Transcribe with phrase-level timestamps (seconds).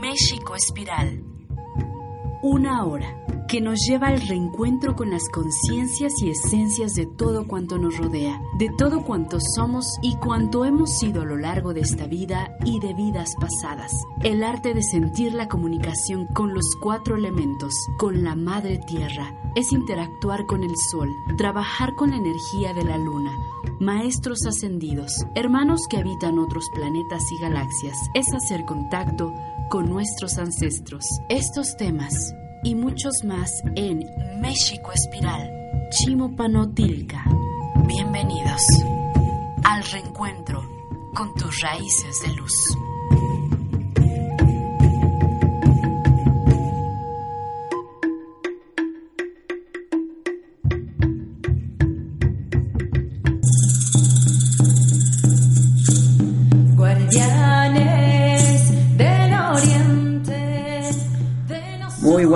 [0.00, 1.22] México Espiral.
[2.42, 7.76] Una hora que nos lleva al reencuentro con las conciencias y esencias de todo cuanto
[7.76, 12.06] nos rodea, de todo cuanto somos y cuanto hemos sido a lo largo de esta
[12.06, 13.92] vida y de vidas pasadas.
[14.22, 19.70] El arte de sentir la comunicación con los cuatro elementos, con la madre tierra, es
[19.70, 23.36] interactuar con el sol, trabajar con la energía de la luna,
[23.80, 29.34] maestros ascendidos, hermanos que habitan otros planetas y galaxias, es hacer contacto
[29.70, 31.04] con nuestros ancestros.
[31.28, 34.04] Estos temas y muchos más en
[34.40, 35.48] México Espiral,
[35.90, 37.24] Chimopanotilca.
[37.86, 38.60] Bienvenidos
[39.62, 40.60] al reencuentro
[41.14, 42.89] con tus raíces de luz.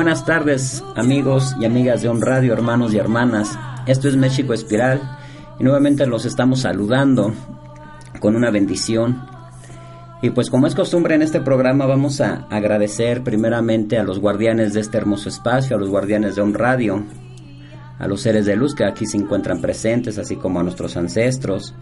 [0.04, 3.58] Buenas tardes, amigos y amigas de On Radio, hermanos y hermanas.
[3.86, 5.00] Esto es México Espiral
[5.58, 7.32] y nuevamente los estamos saludando
[8.20, 9.24] con una bendición.
[10.20, 14.74] Y pues como es costumbre en este programa vamos a agradecer primeramente a los guardianes
[14.74, 17.02] de este hermoso espacio, a los guardianes de On Radio,
[17.98, 21.74] a los seres de luz que aquí se encuentran presentes, así como a nuestros ancestros.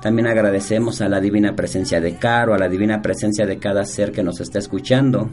[0.00, 4.12] También agradecemos a la divina presencia de Caro, a la divina presencia de cada ser
[4.12, 5.30] que nos está escuchando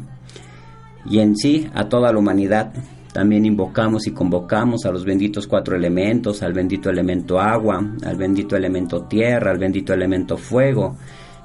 [1.06, 2.74] y en sí a toda la humanidad.
[3.14, 8.56] También invocamos y convocamos a los benditos cuatro elementos, al bendito elemento agua, al bendito
[8.56, 10.98] elemento tierra, al bendito elemento fuego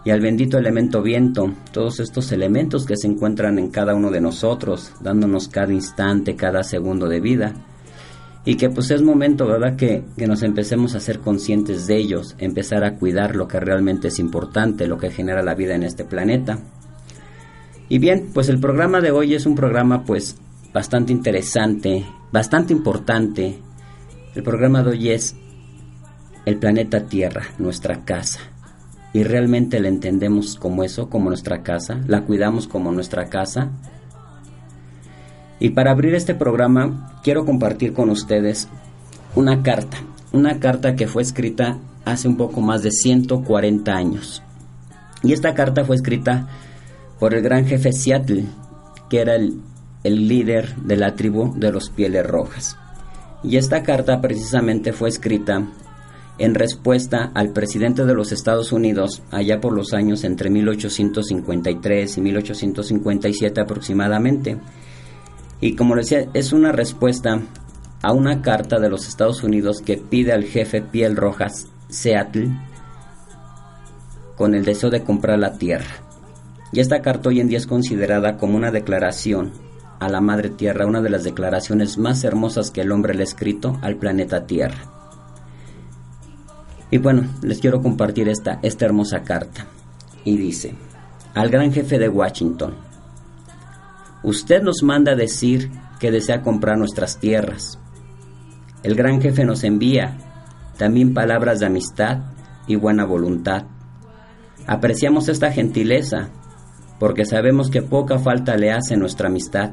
[0.05, 4.23] y al bendito elemento viento, todos estos elementos que se encuentran en cada uno de
[4.23, 7.53] nosotros, dándonos cada instante, cada segundo de vida.
[8.47, 12.35] Y que pues es momento, ¿verdad?, que, que nos empecemos a ser conscientes de ellos,
[12.39, 16.05] empezar a cuidar lo que realmente es importante, lo que genera la vida en este
[16.05, 16.59] planeta.
[17.89, 20.37] Y bien, pues el programa de hoy es un programa pues
[20.75, 23.59] bastante interesante, bastante importante.
[24.35, 25.35] El programa de hoy es
[26.45, 28.41] el planeta Tierra, nuestra casa.
[29.15, 33.71] Y realmente la entendemos como eso, como nuestra casa, la cuidamos como nuestra casa.
[35.59, 38.69] Y para abrir este programa quiero compartir con ustedes
[39.35, 39.97] una carta,
[40.33, 44.43] una carta que fue escrita hace un poco más de 140 años.
[45.23, 46.49] Y esta carta fue escrita
[47.19, 48.45] por el gran jefe Seattle,
[49.09, 49.61] que era el,
[50.05, 52.77] el líder de la tribu de los Pieles Rojas.
[53.43, 55.69] Y esta carta precisamente fue escrita
[56.39, 62.21] en respuesta al presidente de los Estados Unidos allá por los años entre 1853 y
[62.21, 64.59] 1857 aproximadamente.
[65.61, 67.41] Y como decía, es una respuesta
[68.03, 72.51] a una carta de los Estados Unidos que pide al jefe Piel Rojas, Seattle,
[74.37, 76.08] con el deseo de comprar la tierra.
[76.73, 79.53] Y esta carta hoy en día es considerada como una declaración
[80.01, 83.25] a la Madre Tierra, una de las declaraciones más hermosas que el hombre le ha
[83.25, 84.79] escrito al planeta Tierra.
[86.91, 89.67] Y bueno, les quiero compartir esta, esta hermosa carta.
[90.25, 90.75] Y dice,
[91.35, 92.75] al gran jefe de Washington,
[94.23, 97.79] usted nos manda decir que desea comprar nuestras tierras.
[98.83, 100.17] El gran jefe nos envía
[100.77, 102.19] también palabras de amistad
[102.67, 103.65] y buena voluntad.
[104.67, 106.29] Apreciamos esta gentileza
[106.99, 109.73] porque sabemos que poca falta le hace nuestra amistad.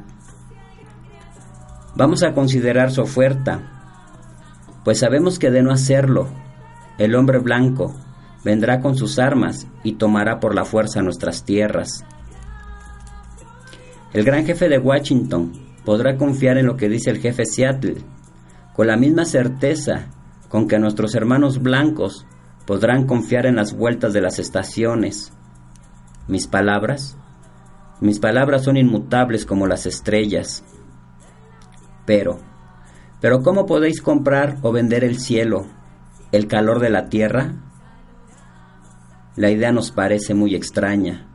[1.96, 3.72] Vamos a considerar su oferta,
[4.84, 6.28] pues sabemos que de no hacerlo,
[6.98, 7.96] el hombre blanco
[8.44, 12.06] vendrá con sus armas y tomará por la fuerza nuestras tierras.
[14.14, 15.52] El gran jefe de Washington
[15.84, 17.98] podrá confiar en lo que dice el jefe Seattle,
[18.74, 20.08] con la misma certeza
[20.50, 22.26] con que nuestros hermanos blancos
[22.66, 25.34] podrán confiar en las vueltas de las estaciones,
[26.28, 27.18] mis palabras,
[28.02, 30.64] mis palabras son inmutables como las estrellas.
[32.06, 32.40] Pero,
[33.22, 35.66] pero ¿cómo podéis comprar o vender el cielo,
[36.32, 37.54] el calor de la tierra?
[39.36, 41.28] La idea nos parece muy extraña.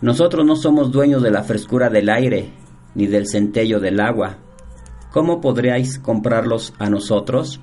[0.00, 2.54] Nosotros no somos dueños de la frescura del aire,
[2.94, 4.38] ni del centello del agua.
[5.12, 7.60] ¿Cómo podríais comprarlos a nosotros?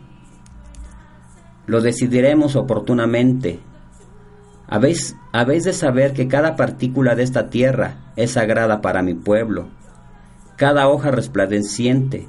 [1.65, 3.59] Lo decidiremos oportunamente.
[4.67, 9.69] Habéis, de saber que cada partícula de esta tierra es sagrada para mi pueblo.
[10.57, 12.27] Cada hoja resplandeciente,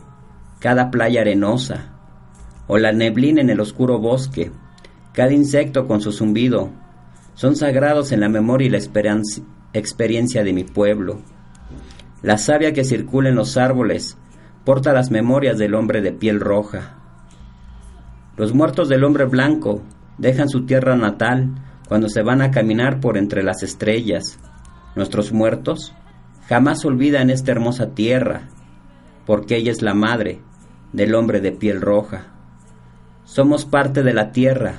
[0.60, 1.94] cada playa arenosa,
[2.68, 4.52] o la neblina en el oscuro bosque,
[5.12, 6.70] cada insecto con su zumbido,
[7.34, 8.78] son sagrados en la memoria y la
[9.72, 11.20] experiencia de mi pueblo.
[12.22, 14.16] La savia que circula en los árboles
[14.64, 16.98] porta las memorias del hombre de piel roja.
[18.36, 19.82] Los muertos del hombre blanco
[20.18, 21.54] dejan su tierra natal
[21.88, 24.38] cuando se van a caminar por entre las estrellas.
[24.94, 25.94] Nuestros muertos
[26.46, 28.48] jamás olvidan esta hermosa tierra,
[29.26, 30.42] porque ella es la madre
[30.92, 32.26] del hombre de piel roja.
[33.24, 34.74] Somos parte de la tierra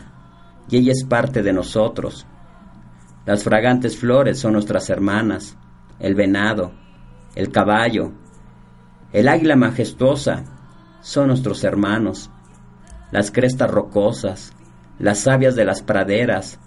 [0.70, 2.28] y ella es parte de nosotros.
[3.26, 5.58] Las fragantes flores son nuestras hermanas,
[6.00, 6.72] el venado,
[7.36, 8.12] el caballo,
[9.12, 10.44] el águila majestuosa
[11.02, 12.30] son nuestros hermanos,
[13.12, 14.54] las crestas rocosas,
[15.00, 16.60] las sabias de las praderas,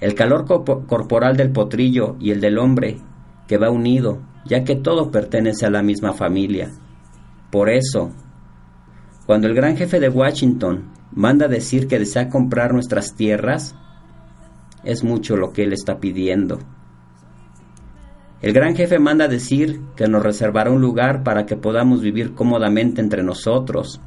[0.00, 2.98] el calor corporal del potrillo y el del hombre
[3.46, 6.70] que va unido, ya que todo pertenece a la misma familia.
[7.50, 8.10] Por eso,
[9.26, 13.74] cuando el gran jefe de Washington manda decir que desea comprar nuestras tierras,
[14.84, 16.58] es mucho lo que él está pidiendo.
[18.40, 23.00] El gran jefe manda decir que nos reservará un lugar para que podamos vivir cómodamente
[23.00, 24.00] entre nosotros,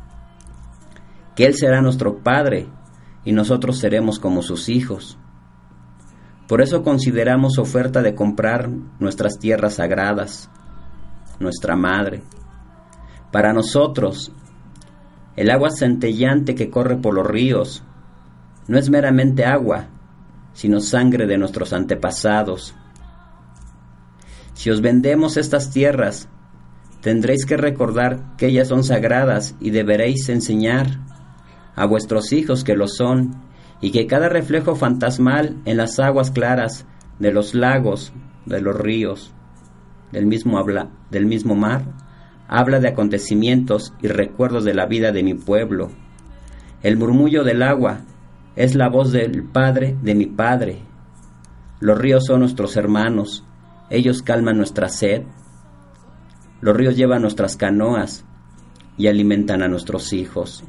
[1.36, 2.68] que Él será nuestro Padre
[3.26, 5.18] y nosotros seremos como sus hijos.
[6.52, 8.70] Por eso consideramos oferta de comprar
[9.00, 10.50] nuestras tierras sagradas,
[11.40, 12.24] nuestra madre.
[13.32, 14.34] Para nosotros,
[15.38, 17.86] el agua centellante que corre por los ríos
[18.68, 19.88] no es meramente agua,
[20.52, 22.76] sino sangre de nuestros antepasados
[24.62, 26.30] si os vendemos estas tierras,
[27.02, 31.00] tendréis que recordar que ellas son sagradas y deberéis enseñar
[31.76, 33.42] a vuestros hijos que lo son,
[33.82, 36.86] y que cada reflejo fantasmal en las aguas claras
[37.20, 38.14] de los lagos,
[38.46, 39.34] de los ríos,
[40.12, 41.84] del mismo, habla, del mismo mar,
[42.48, 45.90] habla de acontecimientos y recuerdos de la vida de mi pueblo.
[46.84, 48.02] El murmullo del agua
[48.56, 50.80] es la voz del Padre de mi Padre.
[51.80, 53.44] Los ríos son nuestros hermanos,
[53.90, 55.24] ellos calman nuestra sed.
[56.60, 58.26] Los ríos llevan nuestras canoas
[58.98, 60.64] y alimentan a nuestros hijos.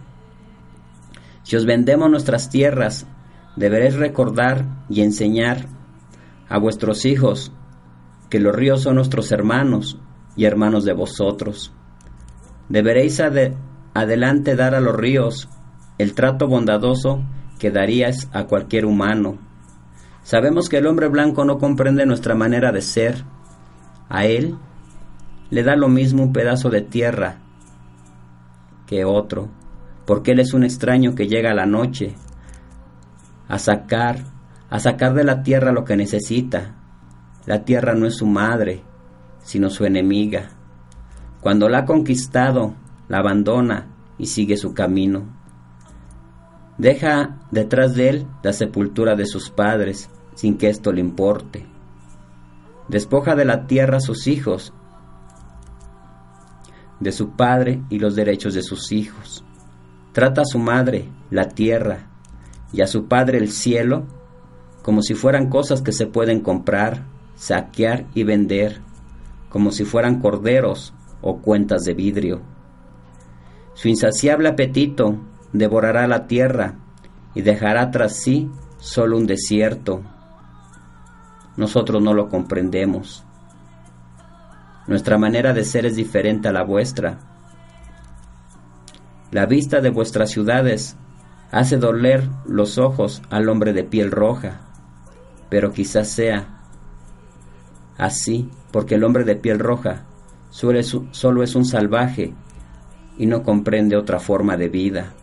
[1.42, 3.06] Si os vendemos nuestras tierras,
[3.56, 5.66] deberéis recordar y enseñar
[6.48, 7.52] a vuestros hijos
[8.30, 9.98] que los ríos son nuestros hermanos
[10.36, 11.72] y hermanos de vosotros.
[12.68, 13.20] Deberéis
[13.94, 15.48] adelante dar a los ríos
[15.98, 17.22] el trato bondadoso
[17.58, 19.38] que daríais a cualquier humano
[20.24, 23.24] Sabemos que el hombre blanco no comprende nuestra manera de ser.
[24.08, 24.56] A él
[25.50, 27.38] le da lo mismo un pedazo de tierra
[28.86, 29.48] que otro,
[30.06, 32.14] porque él es un extraño que llega a la noche
[33.48, 34.18] a sacar,
[34.70, 36.74] a sacar de la tierra lo que necesita.
[37.46, 38.82] La tierra no es su madre,
[39.42, 40.50] sino su enemiga.
[41.40, 42.74] Cuando la ha conquistado,
[43.08, 45.26] la abandona y sigue su camino.
[46.78, 51.66] Deja detrás de él la sepultura de sus padres, sin que esto le importe.
[52.88, 54.72] Despoja de la tierra a sus hijos,
[57.00, 59.44] de su padre y los derechos de sus hijos.
[60.12, 62.10] Trata a su madre, la tierra,
[62.72, 64.04] y a su padre el cielo,
[64.82, 67.04] como si fueran cosas que se pueden comprar,
[67.36, 68.80] saquear y vender,
[69.48, 72.42] como si fueran corderos o cuentas de vidrio.
[73.74, 75.18] Su insaciable apetito
[75.52, 76.74] devorará la tierra
[77.34, 80.02] y dejará tras sí solo un desierto.
[81.56, 83.24] Nosotros no lo comprendemos.
[84.86, 87.18] Nuestra manera de ser es diferente a la vuestra.
[89.32, 90.94] La vista de vuestras ciudades
[91.50, 94.60] hace doler los ojos al hombre de piel roja,
[95.48, 96.60] pero quizás sea
[97.96, 100.04] así porque el hombre de piel roja
[100.50, 100.78] solo
[101.42, 102.34] es un salvaje
[103.16, 105.14] y no comprende otra forma de vida.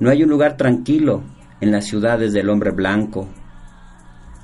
[0.00, 1.22] No hay un lugar tranquilo
[1.60, 3.28] en las ciudades del hombre blanco,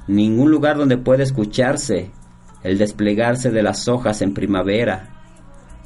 [0.06, 2.12] ningún lugar donde pueda escucharse
[2.62, 5.11] el desplegarse de las hojas en primavera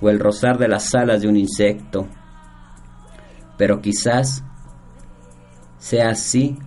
[0.01, 2.09] o el rozar de las alas de un insecto.
[3.57, 4.45] Pero quizás
[5.79, 6.59] sea así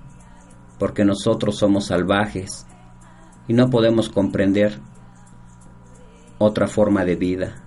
[0.78, 2.66] porque nosotros somos salvajes
[3.48, 4.80] y no podemos comprender
[6.38, 7.64] otra forma de vida.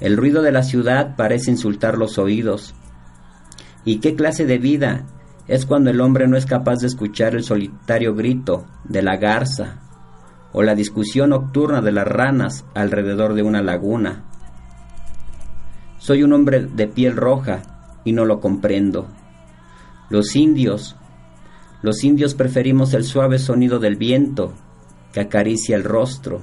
[0.00, 2.74] El ruido de la ciudad parece insultar los oídos
[3.86, 5.06] ¿Y qué clase de vida
[5.46, 9.78] es cuando el hombre no es capaz de escuchar el solitario grito de la garza
[10.52, 14.24] o la discusión nocturna de las ranas alrededor de una laguna?
[16.06, 17.62] Soy un hombre de piel roja
[18.04, 19.08] y no lo comprendo.
[20.08, 20.94] Los indios,
[21.82, 24.54] los indios preferimos el suave sonido del viento
[25.12, 26.42] que acaricia el rostro.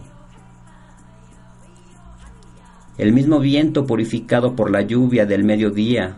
[2.98, 6.18] El mismo viento purificado por la lluvia del mediodía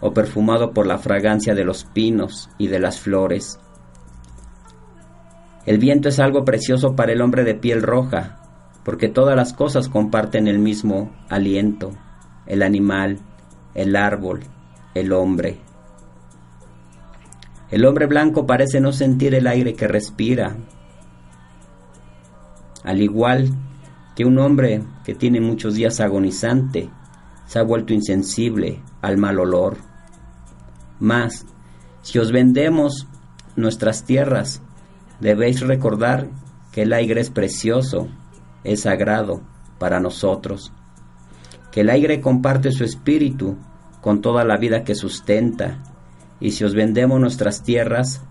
[0.00, 3.60] o perfumado por la fragancia de los pinos y de las flores.
[5.66, 8.41] El viento es algo precioso para el hombre de piel roja,
[8.84, 11.92] porque todas las cosas comparten el mismo aliento,
[12.46, 13.18] el animal,
[13.74, 14.40] el árbol,
[14.94, 15.58] el hombre.
[17.70, 20.56] El hombre blanco parece no sentir el aire que respira,
[22.84, 23.50] al igual
[24.16, 26.90] que un hombre que tiene muchos días agonizante,
[27.46, 29.76] se ha vuelto insensible al mal olor.
[30.98, 31.46] Mas,
[32.02, 33.06] si os vendemos
[33.56, 34.62] nuestras tierras,
[35.20, 36.28] debéis recordar
[36.72, 38.08] que el aire es precioso,
[38.64, 39.42] es sagrado
[39.78, 40.72] para nosotros,
[41.70, 43.56] que el aire comparte su espíritu
[44.00, 45.82] con toda la vida que sustenta,
[46.40, 48.22] y si os vendemos nuestras tierras,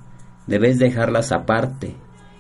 [0.47, 1.95] debéis dejarlas aparte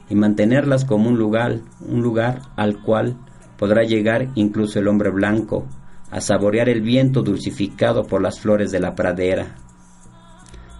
[0.09, 3.17] y mantenerlas como un lugar, un lugar al cual
[3.57, 5.65] podrá llegar incluso el hombre blanco,
[6.11, 9.55] a saborear el viento dulcificado por las flores de la pradera.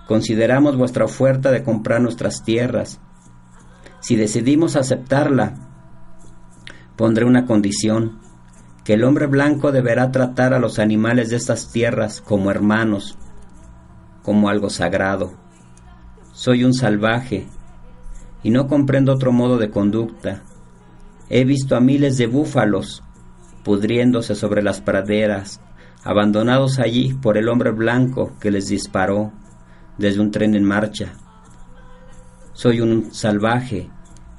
[0.07, 2.99] Consideramos vuestra oferta de comprar nuestras tierras,
[4.01, 5.70] si decidimos aceptarla,
[7.01, 8.19] pondré una condición,
[8.83, 13.17] que el hombre blanco deberá tratar a los animales de estas tierras como hermanos,
[14.21, 15.33] como algo sagrado.
[16.31, 17.47] Soy un salvaje
[18.43, 20.43] y no comprendo otro modo de conducta.
[21.27, 23.01] He visto a miles de búfalos
[23.63, 25.59] pudriéndose sobre las praderas,
[26.03, 29.31] abandonados allí por el hombre blanco que les disparó
[29.97, 31.13] desde un tren en marcha.
[32.53, 33.89] Soy un salvaje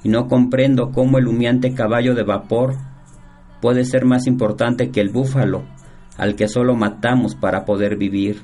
[0.03, 2.75] y no comprendo cómo el humeante caballo de vapor
[3.61, 5.63] puede ser más importante que el búfalo,
[6.17, 8.43] al que solo matamos para poder vivir.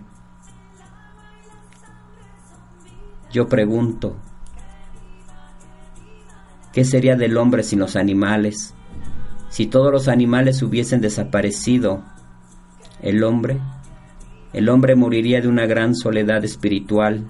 [3.31, 4.15] Yo pregunto,
[6.73, 8.73] ¿qué sería del hombre sin los animales?
[9.49, 12.03] Si todos los animales hubiesen desaparecido,
[13.01, 13.59] ¿el hombre?
[14.53, 17.27] El hombre moriría de una gran soledad espiritual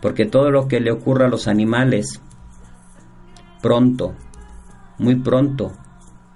[0.00, 2.22] porque todo lo que le ocurra a los animales,
[3.62, 4.14] pronto,
[4.98, 5.72] muy pronto,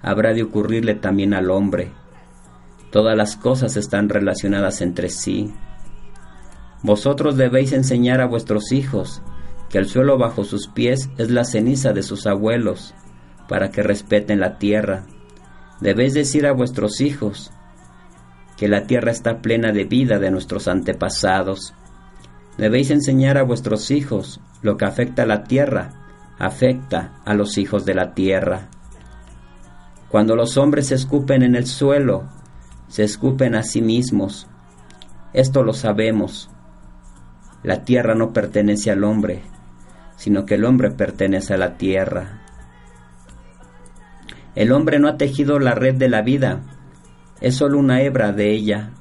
[0.01, 1.91] habrá de ocurrirle también al hombre.
[2.91, 5.53] Todas las cosas están relacionadas entre sí.
[6.83, 9.21] Vosotros debéis enseñar a vuestros hijos
[9.69, 12.93] que el suelo bajo sus pies es la ceniza de sus abuelos,
[13.47, 15.05] para que respeten la tierra.
[15.81, 17.51] Debéis decir a vuestros hijos
[18.57, 21.73] que la tierra está plena de vida de nuestros antepasados
[22.57, 26.04] Debéis enseñar a vuestros hijos lo que afecta a la tierra,
[26.37, 28.69] afecta a los hijos de la tierra.
[30.09, 32.29] Cuando los hombres se escupen en el suelo,
[32.87, 34.47] se escupen a sí mismos.
[35.33, 36.49] Esto lo sabemos.
[37.63, 39.43] La tierra no pertenece al hombre,
[40.17, 42.41] sino que el hombre pertenece a la tierra.
[44.55, 46.61] El hombre no ha tejido la red de la vida,
[47.41, 48.91] es solo una hebra de ella.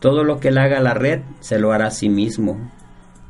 [0.00, 2.70] Todo lo que le haga la red se lo hará a sí mismo.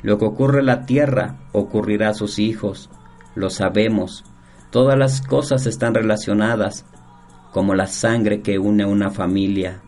[0.03, 2.89] Lo que ocurre en la tierra ocurrirá a sus hijos,
[3.35, 4.25] lo sabemos.
[4.71, 6.85] Todas las cosas están relacionadas,
[7.53, 9.83] como la sangre que une una familia.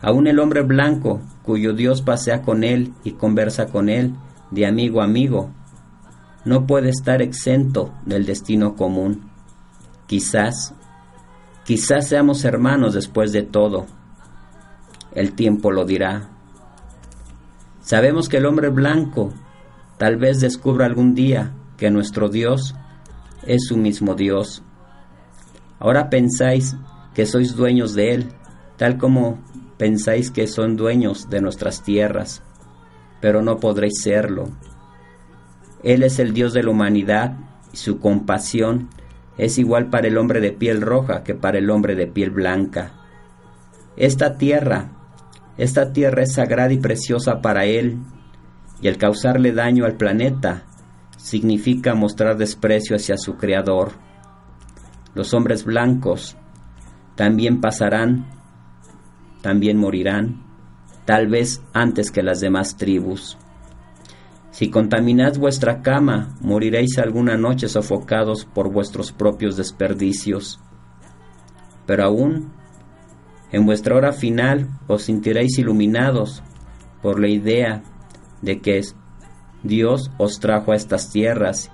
[0.00, 4.14] Aún el hombre blanco, cuyo Dios pasea con él y conversa con él,
[4.50, 5.50] de amigo a amigo,
[6.44, 9.30] no puede estar exento del destino común.
[10.06, 10.74] Quizás,
[11.64, 13.86] quizás seamos hermanos después de todo.
[15.12, 16.28] El tiempo lo dirá.
[17.80, 19.32] Sabemos que el hombre blanco
[19.98, 22.74] tal vez descubra algún día que nuestro Dios
[23.46, 24.62] es su mismo Dios.
[25.78, 26.76] Ahora pensáis
[27.14, 28.28] que sois dueños de Él,
[28.76, 29.38] tal como
[29.78, 32.42] pensáis que son dueños de nuestras tierras,
[33.22, 34.50] pero no podréis serlo.
[35.82, 37.38] Él es el Dios de la humanidad
[37.72, 38.90] y su compasión
[39.38, 42.92] es igual para el hombre de piel roja que para el hombre de piel blanca.
[43.96, 44.90] Esta tierra
[45.58, 47.98] esta tierra es sagrada y preciosa para él,
[48.80, 50.62] y el causarle daño al planeta
[51.28, 53.92] significa mostrar desprecio hacia su Creador.
[55.14, 56.36] Los hombres blancos
[57.16, 58.26] también pasarán,
[59.42, 60.42] también morirán,
[61.04, 63.36] tal vez antes que las demás tribus.
[64.50, 70.58] Si contaminad vuestra cama, moriréis alguna noche sofocados por vuestros propios desperdicios.
[71.86, 72.52] Pero aún
[73.52, 76.42] en vuestra hora final os sentiréis iluminados
[77.02, 77.82] por la idea
[78.42, 78.78] de que
[79.62, 81.70] Dios os trajo a estas tierras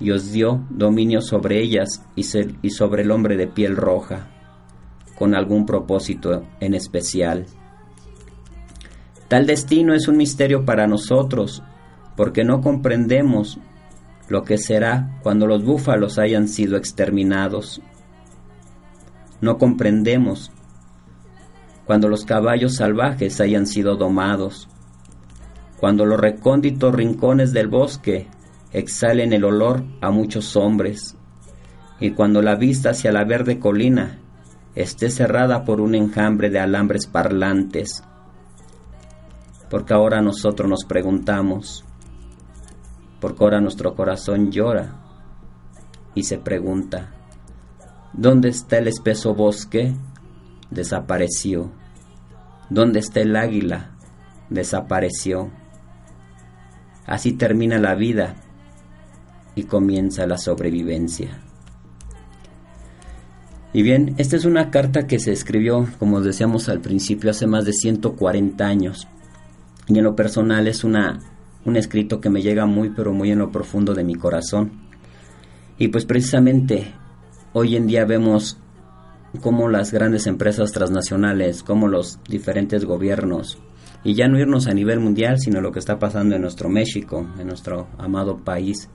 [0.00, 4.28] y os dio dominio sobre ellas y, sobre el hombre de piel roja,
[5.16, 7.46] con algún propósito en especial.
[9.28, 11.62] Tal destino es un misterio para nosotros,
[12.16, 13.58] porque no comprendemos
[14.28, 17.80] lo que será cuando los búfalos hayan sido exterminados.
[19.40, 20.50] No comprendemos
[21.84, 24.68] cuando los caballos salvajes hayan sido domados,
[25.78, 28.28] cuando los recónditos rincones del bosque
[28.72, 31.16] exhalen el olor a muchos hombres,
[32.00, 34.18] y cuando la vista hacia la verde colina
[34.74, 38.02] esté cerrada por un enjambre de alambres parlantes.
[39.70, 41.84] Porque ahora nosotros nos preguntamos,
[43.20, 45.00] porque ahora nuestro corazón llora
[46.14, 47.12] y se pregunta,
[48.12, 49.94] ¿dónde está el espeso bosque?
[50.70, 51.70] Desapareció.
[52.70, 53.90] ¿Dónde está el águila?
[54.50, 55.50] Desapareció.
[57.06, 58.36] Así termina la vida
[59.54, 61.38] y comienza la sobrevivencia.
[63.72, 67.64] Y bien, esta es una carta que se escribió, como decíamos al principio, hace más
[67.64, 69.08] de 140 años.
[69.88, 71.18] Y en lo personal es una,
[71.64, 74.70] un escrito que me llega muy, pero muy en lo profundo de mi corazón.
[75.76, 76.92] Y pues precisamente
[77.52, 78.58] hoy en día vemos
[79.40, 83.58] cómo las grandes empresas transnacionales, cómo los diferentes gobiernos,
[84.04, 87.26] y ya no irnos a nivel mundial, sino lo que está pasando en nuestro México,
[87.38, 88.90] en nuestro amado país,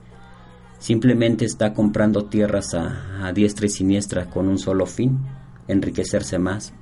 [0.78, 5.18] simplemente está comprando tierras a, diestra y siniestra con un solo fin,
[5.66, 6.72] enriquecerse más,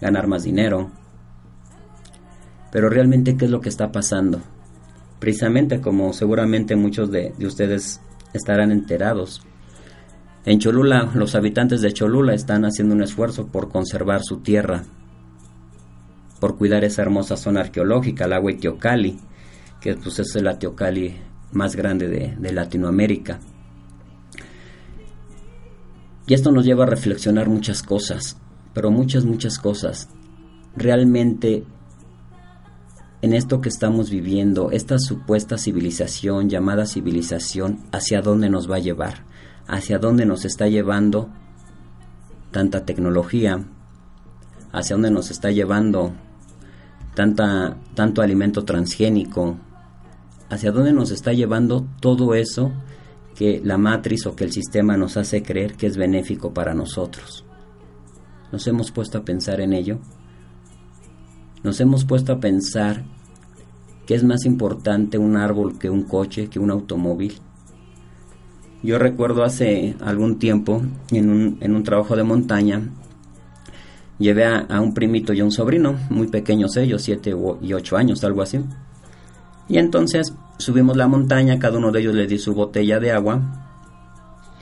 [0.00, 0.90] ganar más dinero.
[2.70, 4.42] Pero realmente, ¿qué es lo que está pasando?
[5.18, 8.00] Precisamente como seguramente muchos de, de ustedes
[8.34, 9.42] estarán enterados,
[10.46, 14.84] en Cholula, los habitantes de Cholula están haciendo un esfuerzo por conservar su tierra,
[16.44, 19.18] por cuidar esa hermosa zona arqueológica, el agua Teocali,
[19.80, 21.16] que pues, es la Teocali
[21.52, 23.40] más grande de, Latinoamérica.
[26.26, 28.36] Y esto nos lleva a reflexionar muchas cosas,
[28.74, 30.10] pero muchas, muchas cosas.
[30.76, 31.64] Realmente
[33.22, 38.80] en esto que estamos viviendo, esta supuesta civilización llamada civilización, ¿hacia dónde nos va a
[38.80, 39.24] llevar?
[39.66, 41.30] ¿Hacia dónde nos está llevando
[42.50, 43.64] tanta tecnología?
[44.72, 46.12] ¿Hacia dónde nos está llevando
[47.14, 49.56] tanta, tanto alimento transgénico,
[50.50, 52.72] hacia dónde nos está llevando todo eso
[53.34, 57.44] que la matriz o que el sistema nos hace creer que es benéfico para nosotros.
[58.52, 59.98] ¿Nos hemos puesto a pensar en ello?
[61.64, 63.04] ¿Nos hemos puesto a pensar
[64.06, 67.34] que es más importante un árbol que un coche, que un automóvil?
[68.82, 72.82] Yo recuerdo hace algún tiempo, en un, en un trabajo de montaña,
[74.18, 78.22] llevé a, un primito y a un sobrino, muy pequeños ellos, siete y ocho años,
[78.24, 78.60] algo así.
[79.68, 83.40] Y entonces subimos la montaña, cada uno de ellos le di su botella de agua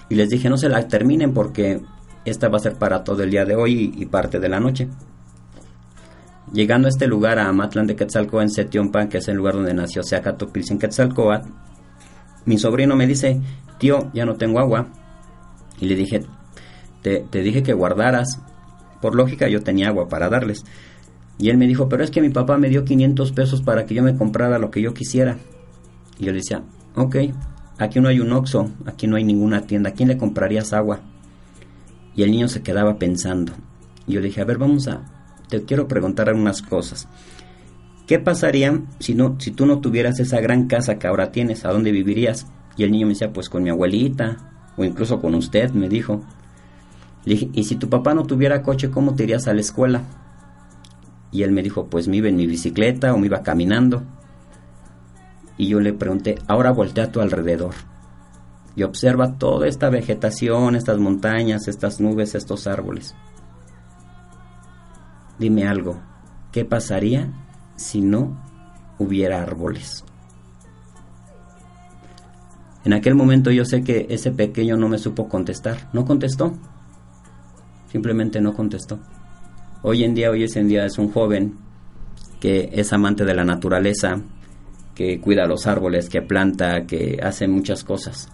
[0.08, 1.80] y les dije no se la terminen porque
[2.24, 4.88] esta va a ser para todo el día de hoy y, parte de la noche.
[6.52, 9.74] Llegando a este lugar, a Matlán de Quetzalcóatl, en Setiompa, que es el lugar donde
[9.74, 11.48] nació Seacatopilsin Quetzalcóatl,
[12.44, 13.40] mi sobrino me dice,
[13.78, 14.88] tío, ya no tengo agua.
[15.80, 16.22] Y le dije,
[17.00, 18.40] te, te dije que guardaras
[19.02, 20.64] por lógica yo tenía agua para darles.
[21.38, 23.94] Y él me dijo, pero es que mi papá me dio 500 pesos para que
[23.94, 25.36] yo me comprara lo que yo quisiera.
[26.18, 26.62] Y yo le decía,
[26.94, 27.16] ok,
[27.78, 31.00] aquí no hay un Oxxo, aquí no hay ninguna tienda, ¿a quién le comprarías agua?
[32.14, 33.52] Y el niño se quedaba pensando.
[34.06, 35.02] Y yo le dije, a ver, vamos a,
[35.48, 37.08] te quiero preguntar algunas cosas.
[38.06, 41.64] ¿Qué pasaría si, no, si tú no tuvieras esa gran casa que ahora tienes?
[41.64, 42.46] ¿A dónde vivirías?
[42.76, 44.36] Y el niño me decía, pues con mi abuelita,
[44.76, 46.22] o incluso con usted, me dijo.
[47.24, 50.02] Le dije, ¿y si tu papá no tuviera coche, cómo te irías a la escuela?
[51.30, 54.02] Y él me dijo, pues me iba en mi bicicleta o me iba caminando.
[55.56, 57.74] Y yo le pregunté, ahora voltea a tu alrededor
[58.74, 63.14] y observa toda esta vegetación, estas montañas, estas nubes, estos árboles.
[65.38, 66.00] Dime algo,
[66.52, 67.32] ¿qué pasaría
[67.76, 68.40] si no
[68.98, 70.04] hubiera árboles?
[72.84, 76.54] En aquel momento yo sé que ese pequeño no me supo contestar, no contestó.
[77.92, 78.98] Simplemente no contestó.
[79.82, 81.58] Hoy en día, hoy en día es un joven
[82.40, 84.22] que es amante de la naturaleza,
[84.94, 88.30] que cuida los árboles, que planta, que hace muchas cosas.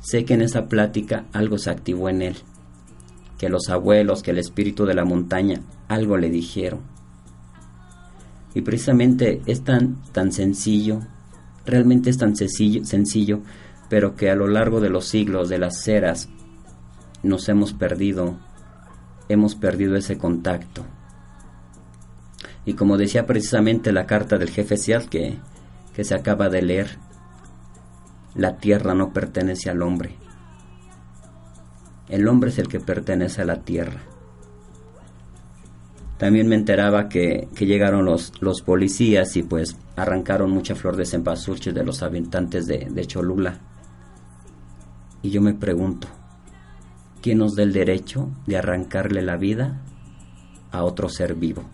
[0.00, 2.36] Sé que en esa plática algo se activó en él,
[3.38, 6.80] que los abuelos, que el espíritu de la montaña algo le dijeron.
[8.54, 11.00] Y precisamente es tan, tan sencillo,
[11.64, 13.40] realmente es tan sencillo, sencillo,
[13.88, 16.28] pero que a lo largo de los siglos, de las eras,
[17.22, 18.36] nos hemos perdido,
[19.28, 20.84] hemos perdido ese contacto.
[22.64, 25.38] Y como decía precisamente la carta del jefe Seat que,
[25.94, 26.98] que se acaba de leer,
[28.34, 30.16] la tierra no pertenece al hombre.
[32.08, 34.00] El hombre es el que pertenece a la tierra.
[36.18, 41.72] También me enteraba que, llegaron los, los policías y pues arrancaron mucha flor de cempasúchil
[41.72, 43.58] de los habitantes de, de Cholula.
[45.22, 46.08] Y yo me pregunto,
[47.22, 49.82] ¿quién nos da el derecho de arrancarle la vida
[50.70, 51.64] a otro ser vivo?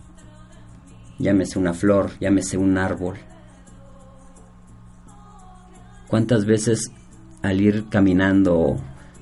[1.19, 3.17] Llámese una flor, llámese un árbol.
[6.07, 6.91] ¿Cuántas veces
[7.41, 8.77] al ir caminando,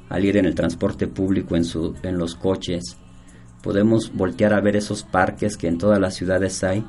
[0.09, 2.97] al ir en el transporte público, en, su, en los coches,
[3.61, 6.85] podemos voltear a ver esos parques que en todas las ciudades hay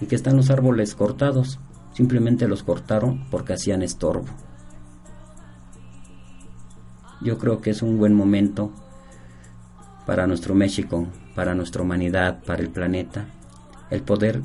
[0.00, 1.58] y que están los árboles cortados.
[1.92, 4.26] Simplemente los cortaron porque hacían estorbo.
[7.20, 8.72] Yo creo que es un buen momento
[10.06, 13.26] para nuestro México, para nuestra humanidad, para el planeta,
[13.90, 14.42] el poder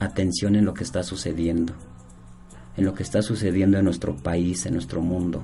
[0.00, 1.72] atención en lo que está sucediendo,
[2.76, 5.42] en lo que está sucediendo en nuestro país, en nuestro mundo.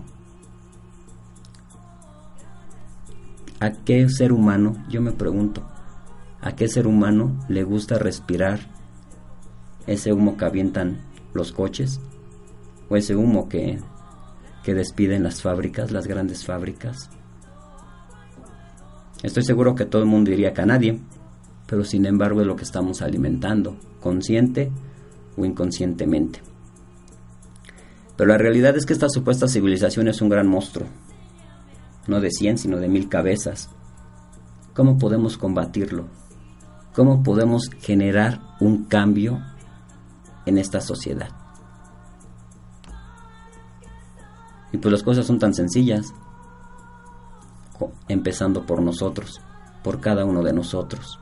[3.61, 5.63] ¿A qué ser humano, yo me pregunto,
[6.41, 8.61] a qué ser humano le gusta respirar
[9.87, 11.01] ese humo que avientan
[11.35, 12.01] los coches?
[12.89, 13.79] ¿O ese humo que,
[14.63, 17.11] que despiden las fábricas, las grandes fábricas?
[19.23, 20.99] Estoy seguro que todo el mundo diría que a nadie,
[21.67, 24.71] pero sin embargo es lo que estamos alimentando, consciente
[25.37, 26.41] o inconscientemente.
[28.17, 30.89] Pero la realidad es que esta supuesta civilización es un gran monstruo,
[32.07, 33.71] no de cien, sino de mil cabezas.
[34.75, 36.07] ¿Cómo podemos combatirlo?
[36.95, 39.41] ¿Cómo podemos generar un cambio
[40.45, 41.40] en esta sociedad?
[44.73, 46.15] Y pues las cosas son tan sencillas,
[48.09, 49.41] empezando por nosotros,
[49.83, 51.19] por cada uno de nosotros.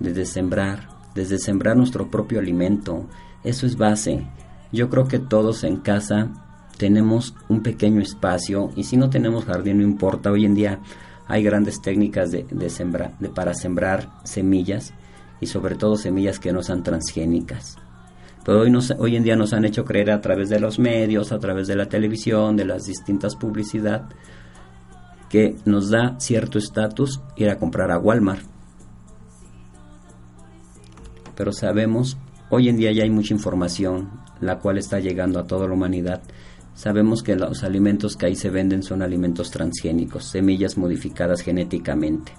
[0.00, 3.06] Desde sembrar, desde sembrar nuestro propio alimento,
[3.44, 4.26] eso es base.
[4.72, 6.28] Yo creo que todos en casa
[6.76, 10.80] tenemos un pequeño espacio y si no tenemos jardín no importa, hoy en día
[11.26, 14.92] hay grandes técnicas de, sembrar, de, para sembrar semillas
[15.40, 17.76] y sobre todo semillas que no sean transgénicas.
[18.46, 21.32] Pero hoy, nos, hoy en día nos han hecho creer a través de los medios,
[21.32, 24.08] a través de la televisión, de las distintas publicidad,
[25.28, 28.44] que nos da cierto estatus ir a comprar a Walmart.
[31.34, 32.16] Pero sabemos,
[32.48, 36.22] hoy en día ya hay mucha información, la cual está llegando a toda la humanidad,
[36.76, 42.32] Sabemos que los alimentos que ahí se venden son alimentos transgénicos, semillas modificadas genéticamente.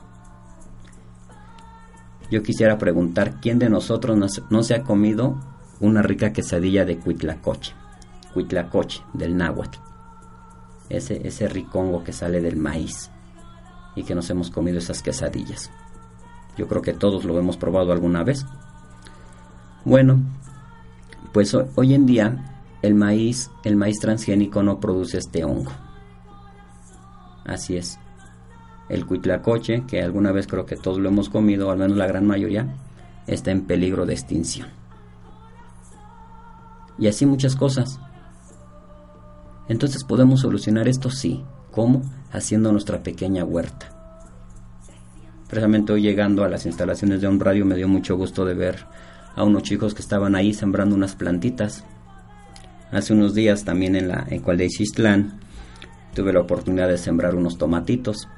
[2.30, 4.16] Yo quisiera preguntar, ¿quién de nosotros
[4.52, 5.40] no se ha comido
[5.80, 7.74] una rica quesadilla de cuitlacoche?
[8.34, 9.80] Cuitlacoche, del náhuatl.
[10.90, 13.12] Ese, ese ricongo que sale del maíz
[13.96, 15.72] y que nos hemos comido esas quesadillas.
[16.58, 18.46] Yo creo que todos lo hemos probado alguna vez.
[19.86, 20.20] Bueno,
[21.34, 25.72] pues hoy en día el maíz, el maíz transgénico no produce este hongo.
[27.46, 28.00] Así es.
[28.90, 32.26] El cuitlacoche, que alguna vez creo que todos lo hemos comido, al menos la gran
[32.26, 32.68] mayoría,
[33.26, 34.77] está en peligro de extinción.
[36.98, 38.00] Y así muchas cosas.
[39.68, 41.44] Entonces podemos solucionar esto sí.
[41.72, 42.02] ¿Cómo?
[42.32, 43.94] Haciendo nuestra pequeña huerta.
[45.48, 48.86] Precisamente hoy llegando a las instalaciones de un radio me dio mucho gusto de ver
[49.36, 51.86] a unos chicos que estaban ahí sembrando unas plantitas
[52.92, 55.40] Hace unos días también en la en Xistlán
[56.14, 58.30] tuve la oportunidad de sembrar unos tomatitos.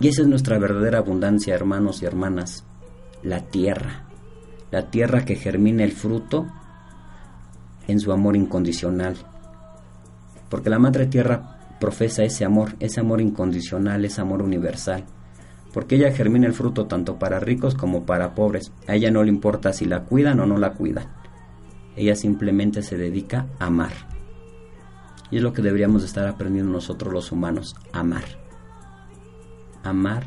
[0.00, 2.64] Y esa es nuestra verdadera abundancia, hermanos y hermanas,
[3.24, 4.04] la tierra.
[4.70, 6.46] La tierra que germina el fruto
[7.88, 9.16] en su amor incondicional.
[10.48, 15.04] Porque la madre tierra profesa ese amor, ese amor incondicional, ese amor universal.
[15.72, 18.72] Porque ella germina el fruto tanto para ricos como para pobres.
[18.86, 21.08] A ella no le importa si la cuidan o no la cuidan.
[21.96, 23.92] Ella simplemente se dedica a amar.
[25.30, 28.24] Y es lo que deberíamos estar aprendiendo nosotros los humanos, amar.
[29.82, 30.24] Amar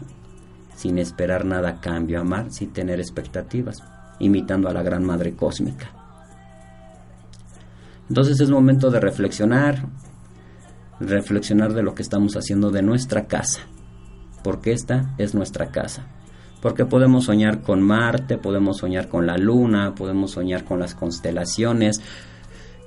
[0.75, 3.83] sin esperar nada a cambio, amar sin tener expectativas,
[4.19, 6.00] imitando a la gran madre cósmica.
[8.11, 9.87] Entonces es momento de reflexionar,
[10.99, 13.61] reflexionar de lo que estamos haciendo de nuestra casa,
[14.43, 16.05] porque esta es nuestra casa
[16.61, 22.01] porque podemos soñar con Marte, podemos soñar con la Luna, podemos soñar con las constelaciones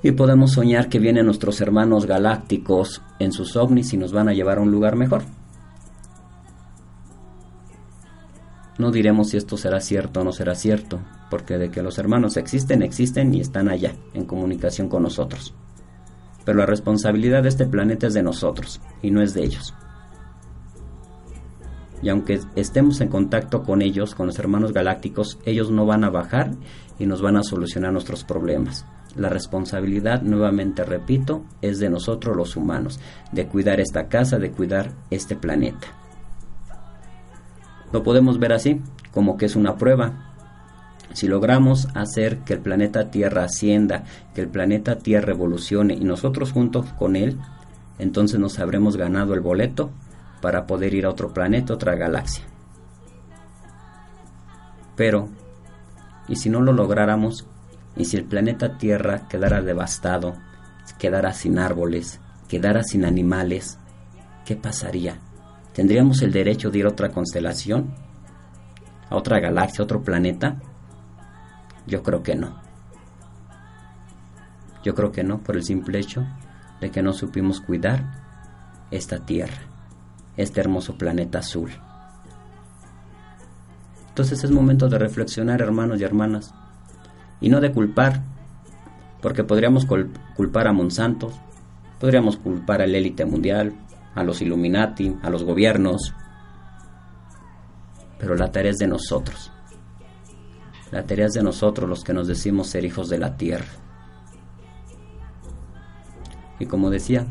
[0.03, 4.35] y podemos soñar que vienen nuestros hermanos galácticos en sus ovnis y nos van a
[4.35, 5.23] llevar a un lugar mejor.
[8.77, 11.01] No diremos si esto será cierto o no será cierto,
[11.35, 15.53] porque de que los hermanos existen, existen y están allá, en comunicación con nosotros.
[16.45, 19.75] Pero la responsabilidad de este planeta es de nosotros, y no es de ellos
[22.03, 26.11] y aunque estemos en contacto con ellos, con los hermanos galácticos, ellos no van a
[26.11, 26.53] bajar
[27.01, 28.87] y nos van a solucionar nuestros problemas.
[29.17, 33.01] La responsabilidad, nuevamente repito, es de nosotros los humanos,
[33.33, 35.89] de cuidar esta casa, de cuidar este planeta.
[37.91, 40.24] Lo podemos ver así, como que es una prueba.
[41.15, 44.03] Si logramos hacer que el planeta Tierra ascienda,
[44.35, 47.39] que el planeta Tierra evolucione y nosotros juntos con él,
[48.01, 49.93] entonces nos habremos ganado el boleto
[50.41, 52.45] para poder ir a otro planeta, otra galaxia.
[54.97, 55.29] Pero,
[56.27, 57.47] ¿y si no lo lográramos?
[57.97, 60.35] ¿Y si el planeta Tierra quedara devastado,
[60.99, 63.79] quedara sin árboles, quedara sin animales?
[64.45, 65.21] ¿Qué pasaría?
[65.73, 67.95] ¿Tendríamos el derecho de ir a otra constelación?
[69.11, 70.57] ¿A otra galaxia, a otro planeta?
[71.87, 72.61] Yo creo que no.
[74.83, 76.27] Yo creo que no, por el simple hecho
[76.81, 78.25] de que no supimos cuidar
[78.91, 79.63] esta Tierra,
[80.37, 81.71] este hermoso planeta azul.
[84.09, 86.55] Entonces es momento de reflexionar, hermanos y hermanas,
[87.41, 88.23] y no de culpar,
[89.21, 89.87] porque podríamos
[90.37, 91.33] culpar a Monsanto,
[91.99, 93.75] podríamos culpar a la élite mundial,
[94.15, 96.15] a los Illuminati, a los gobiernos,
[98.19, 99.51] pero la tarea es de nosotros.
[100.95, 103.67] La tarea es de nosotros los que nos decimos ser hijos de la tierra.
[106.61, 107.27] Y como decía,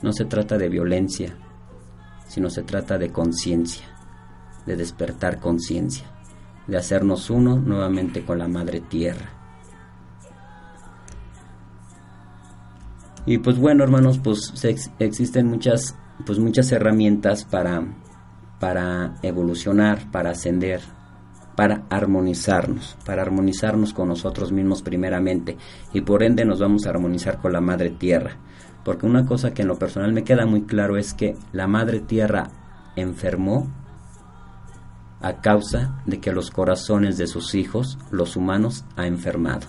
[0.00, 1.36] no se trata de violencia,
[2.26, 3.84] sino se trata de conciencia
[4.64, 6.06] de despertar conciencia,
[6.66, 9.30] de hacernos uno nuevamente con la madre tierra.
[13.24, 14.52] Y pues bueno, hermanos, pues
[14.98, 17.84] existen muchas pues muchas herramientas para
[18.58, 20.80] para evolucionar, para ascender,
[21.56, 25.56] para armonizarnos, para armonizarnos con nosotros mismos primeramente
[25.92, 28.36] y por ende nos vamos a armonizar con la madre tierra.
[28.84, 32.00] Porque una cosa que en lo personal me queda muy claro es que la madre
[32.00, 32.50] tierra
[32.94, 33.68] enfermó
[35.20, 39.66] a causa de que los corazones de sus hijos, los humanos, ha enfermado.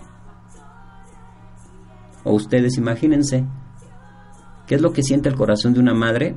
[2.24, 3.46] O ustedes imagínense,
[4.68, 6.36] ¿qué es lo que siente el corazón de una madre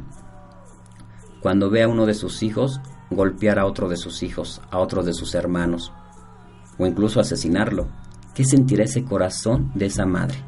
[1.42, 2.80] cuando ve a uno de sus hijos
[3.10, 5.92] golpear a otro de sus hijos, a otro de sus hermanos,
[6.78, 7.88] o incluso asesinarlo?
[8.34, 10.44] ¿Qué sentirá ese corazón de esa madre?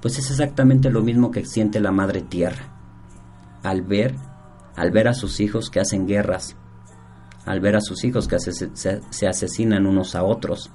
[0.00, 2.76] Pues es exactamente lo mismo que siente la madre tierra,
[3.62, 4.16] al ver,
[4.74, 6.56] al ver a sus hijos que hacen guerras,
[7.44, 10.70] al ver a sus hijos que se, asesinan unos a otros,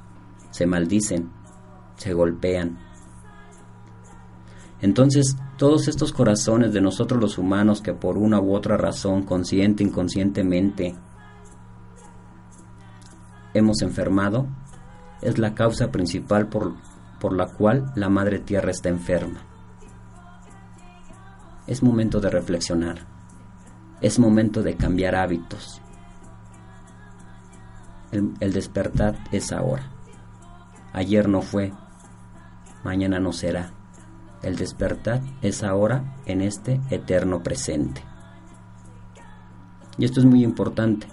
[0.52, 1.30] se maldicen,
[1.98, 2.80] se golpean.
[4.82, 9.84] Entonces, todos estos corazones de nosotros los humanos que por una u otra razón, consciente,
[9.84, 10.96] inconscientemente,
[13.54, 14.48] hemos enfermado,
[15.22, 16.76] es la causa principal por,
[17.20, 19.42] por la cual la Madre Tierra está enferma.
[21.66, 23.08] Es momento de reflexionar,
[24.00, 25.82] es momento de cambiar hábitos,
[28.12, 29.92] el, despertar es ahora.
[30.94, 31.74] Ayer no fue,
[32.84, 33.74] mañana no será.
[34.44, 38.04] El despertar es ahora en este eterno presente.
[39.98, 41.08] Y esto es muy importante,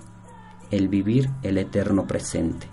[0.70, 2.68] el vivir el eterno presente.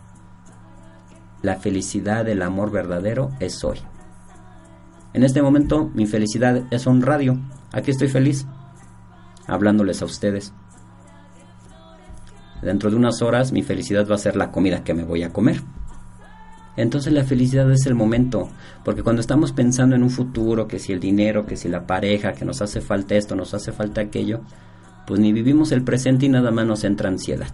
[1.42, 3.80] La felicidad del amor verdadero es hoy.
[5.14, 7.40] En este momento mi felicidad es un radio.
[7.72, 8.46] Aquí estoy feliz,
[9.48, 10.54] hablándoles a ustedes.
[12.62, 15.34] Dentro de unas horas mi felicidad va a ser la comida que me voy a
[15.34, 15.62] comer.
[16.78, 18.50] Entonces la felicidad es el momento,
[18.86, 22.32] porque cuando estamos pensando en un futuro, que si el dinero, que si la pareja,
[22.32, 24.42] que nos hace falta esto, nos hace falta aquello,
[25.06, 27.50] pues ni vivimos el presente y nada más nos entra ansiedad.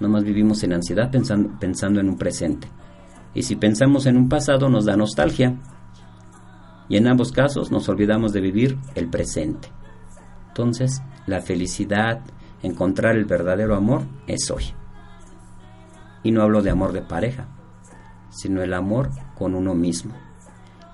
[0.00, 2.68] Nomás vivimos en ansiedad pensando, pensando en un presente.
[3.34, 5.56] Y si pensamos en un pasado nos da nostalgia.
[6.88, 9.68] Y en ambos casos nos olvidamos de vivir el presente.
[10.48, 12.22] Entonces, la felicidad,
[12.62, 14.64] encontrar el verdadero amor es hoy.
[16.22, 17.46] Y no hablo de amor de pareja,
[18.30, 20.14] sino el amor con uno mismo.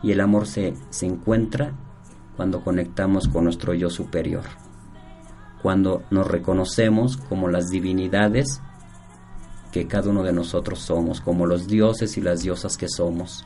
[0.03, 1.73] Y el amor se, se encuentra
[2.37, 4.45] cuando conectamos con nuestro yo superior,
[5.63, 8.61] cuando nos reconocemos como las divinidades
[9.73, 13.45] que cada uno de nosotros somos, como los dioses y las diosas que somos,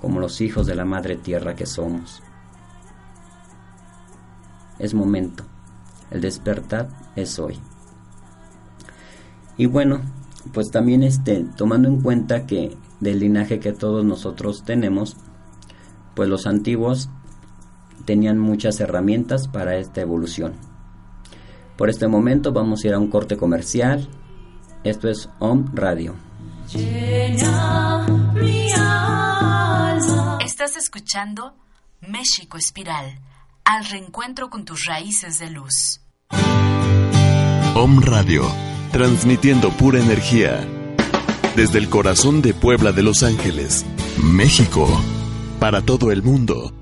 [0.00, 2.22] como los hijos de la Madre Tierra que somos
[4.78, 5.44] es momento.
[6.10, 7.58] El despertar es hoy.
[9.56, 10.00] Y bueno,
[10.52, 15.16] pues también este, tomando en cuenta que del linaje que todos nosotros tenemos,
[16.14, 17.08] pues los antiguos
[18.04, 20.54] tenían muchas herramientas para esta evolución.
[21.76, 24.08] Por este momento vamos a ir a un corte comercial.
[24.84, 26.14] Esto es Om Radio.
[30.44, 31.54] Estás escuchando
[32.00, 33.18] México Espiral
[33.64, 36.00] al reencuentro con tus raíces de luz.
[37.74, 38.44] Om Radio,
[38.94, 40.64] transmitiendo pura energía.
[41.56, 43.84] Desde el corazón de Puebla de Los Ángeles,
[44.22, 44.86] México,
[45.58, 46.72] para todo el mundo.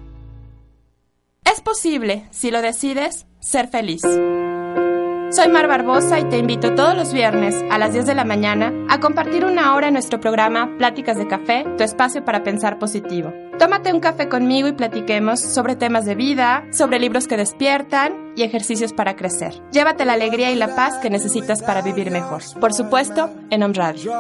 [1.43, 4.03] Es posible, si lo decides, ser feliz.
[4.03, 8.75] Soy Mar Barbosa y te invito todos los viernes a las 10 de la mañana
[8.91, 13.33] a compartir una hora en nuestro programa Pláticas de Café, tu espacio para pensar positivo.
[13.59, 18.43] Tómate un café conmigo y platiquemos sobre temas de vida, sobre libros que despiertan y
[18.43, 19.63] ejercicios para crecer.
[19.71, 22.43] Llévate la alegría y la paz que necesitas para vivir mejor.
[22.61, 24.13] Por supuesto, en Om Radio.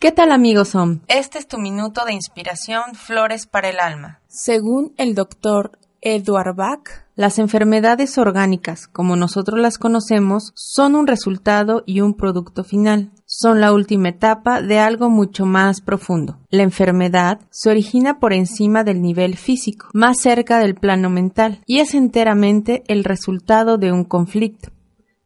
[0.00, 1.00] ¿Qué tal amigos Om?
[1.08, 4.20] Este es tu minuto de inspiración Flores para el alma.
[4.28, 11.82] Según el doctor Edward Bach, las enfermedades orgánicas, como nosotros las conocemos, son un resultado
[11.86, 13.10] y un producto final.
[13.26, 16.38] Son la última etapa de algo mucho más profundo.
[16.50, 21.80] La enfermedad se origina por encima del nivel físico, más cerca del plano mental, y
[21.80, 24.70] es enteramente el resultado de un conflicto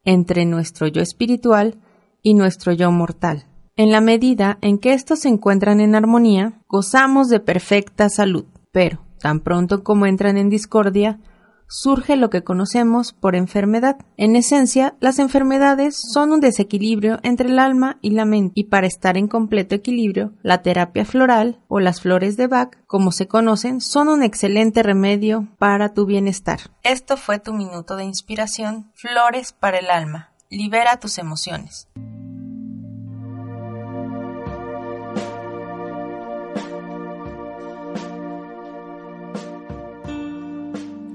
[0.05, 1.79] entre nuestro yo espiritual
[2.23, 3.47] y nuestro yo mortal.
[3.77, 9.01] En la medida en que estos se encuentran en armonía, gozamos de perfecta salud, pero
[9.23, 11.19] tan pronto como entran en discordia,
[11.69, 13.97] surge lo que conocemos por enfermedad.
[14.19, 18.87] En esencia, las enfermedades son un desequilibrio entre el alma y la mente, y para
[18.87, 23.81] estar en completo equilibrio, la terapia floral o las flores de Bach, como se conocen,
[23.81, 26.61] son un excelente remedio para tu bienestar.
[26.83, 30.33] Esto fue tu minuto de inspiración, Flores para el alma.
[30.51, 31.89] Libera tus emociones.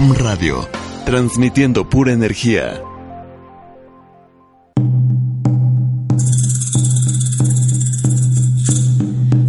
[0.00, 0.66] Om Radio,
[1.04, 2.80] transmitiendo pura energía.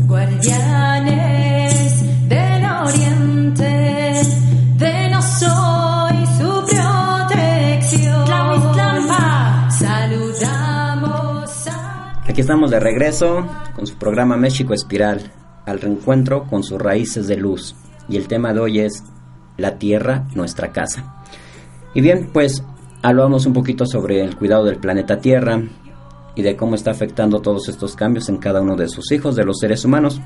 [0.08, 1.48] Guardianes
[2.28, 4.24] del Oriente,
[4.76, 8.28] de no soy su protección.
[9.80, 12.24] Saludamos a...
[12.28, 15.32] Aquí estamos de regreso con su programa México Espiral,
[15.66, 17.74] al reencuentro con sus raíces de luz.
[18.10, 19.02] Y el tema de hoy es
[19.62, 21.24] la tierra, nuestra casa.
[21.94, 22.64] Y bien, pues
[23.02, 25.62] hablamos un poquito sobre el cuidado del planeta Tierra
[26.36, 29.46] y de cómo está afectando todos estos cambios en cada uno de sus hijos, de
[29.46, 30.22] los seres humanos.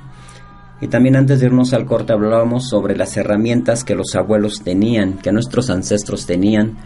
[0.81, 5.17] Y también antes de irnos al corte hablábamos sobre las herramientas que los abuelos tenían,
[5.17, 6.77] que nuestros ancestros tenían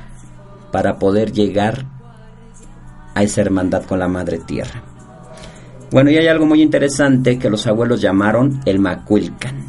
[0.72, 1.86] para poder llegar
[3.16, 4.84] a esa hermandad con la Madre Tierra.
[5.92, 9.69] Bueno, y hay algo muy interesante que los abuelos llamaron el Macuilcan.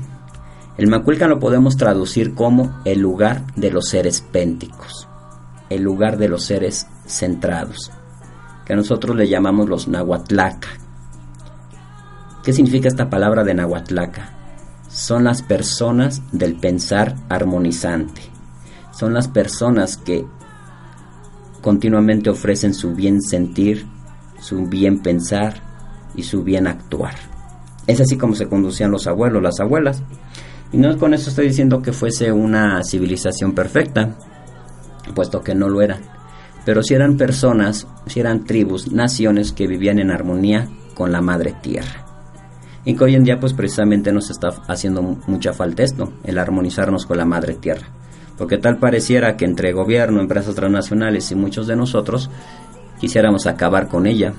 [0.81, 5.07] El Macuilcan lo podemos traducir como el lugar de los seres pénticos,
[5.69, 7.93] el lugar de los seres centrados,
[8.65, 10.69] que nosotros le llamamos los Nahuatlaca.
[12.43, 14.33] ¿Qué significa esta palabra de Nahuatlaca?
[14.89, 18.23] Son las personas del pensar armonizante.
[18.91, 20.25] Son las personas que
[21.61, 23.87] continuamente ofrecen su bien sentir,
[24.41, 25.61] su bien pensar
[26.15, 27.17] y su bien actuar.
[27.87, 30.03] Es así como se conducían los abuelos, las abuelas.
[30.73, 34.17] Y no con eso estoy diciendo que fuese una civilización perfecta,
[35.15, 36.01] puesto que no lo eran.
[36.65, 41.55] Pero si eran personas, si eran tribus, naciones que vivían en armonía con la madre
[41.61, 42.07] tierra.
[42.85, 47.07] Y que hoy en día pues precisamente nos está haciendo mucha falta esto, el armonizarnos
[47.07, 47.89] con la madre tierra.
[48.39, 52.31] Porque tal pareciera que entre gobierno, empresas transnacionales y muchos de nosotros
[52.99, 54.33] quisiéramos acabar con ella,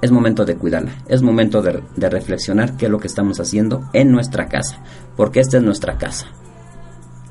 [0.00, 4.12] es momento de cuidarla, es momento de, reflexionar qué es lo que estamos haciendo en
[4.12, 4.80] nuestra casa,
[5.16, 6.26] porque esta es nuestra casa,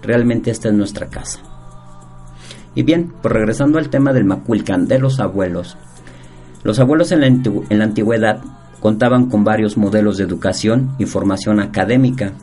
[0.01, 1.39] realmente esta es nuestra casa.
[2.75, 5.77] Y bien, pues regresando al tema del Maculcan, de los abuelos,
[6.63, 8.41] los abuelos en la, en la antigüedad
[8.81, 12.33] contaban con varios modelos de educación y formación académica,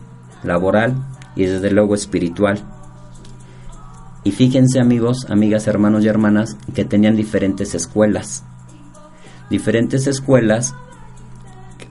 [0.42, 0.94] laboral
[1.36, 2.58] y desde luego espiritual.
[4.24, 8.44] Y fíjense amigos, amigas, hermanos y hermanas, que tenían diferentes escuelas
[9.50, 10.74] diferentes escuelas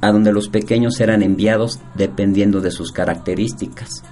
[0.01, 4.03] a donde los pequeños eran enviados dependiendo de sus características.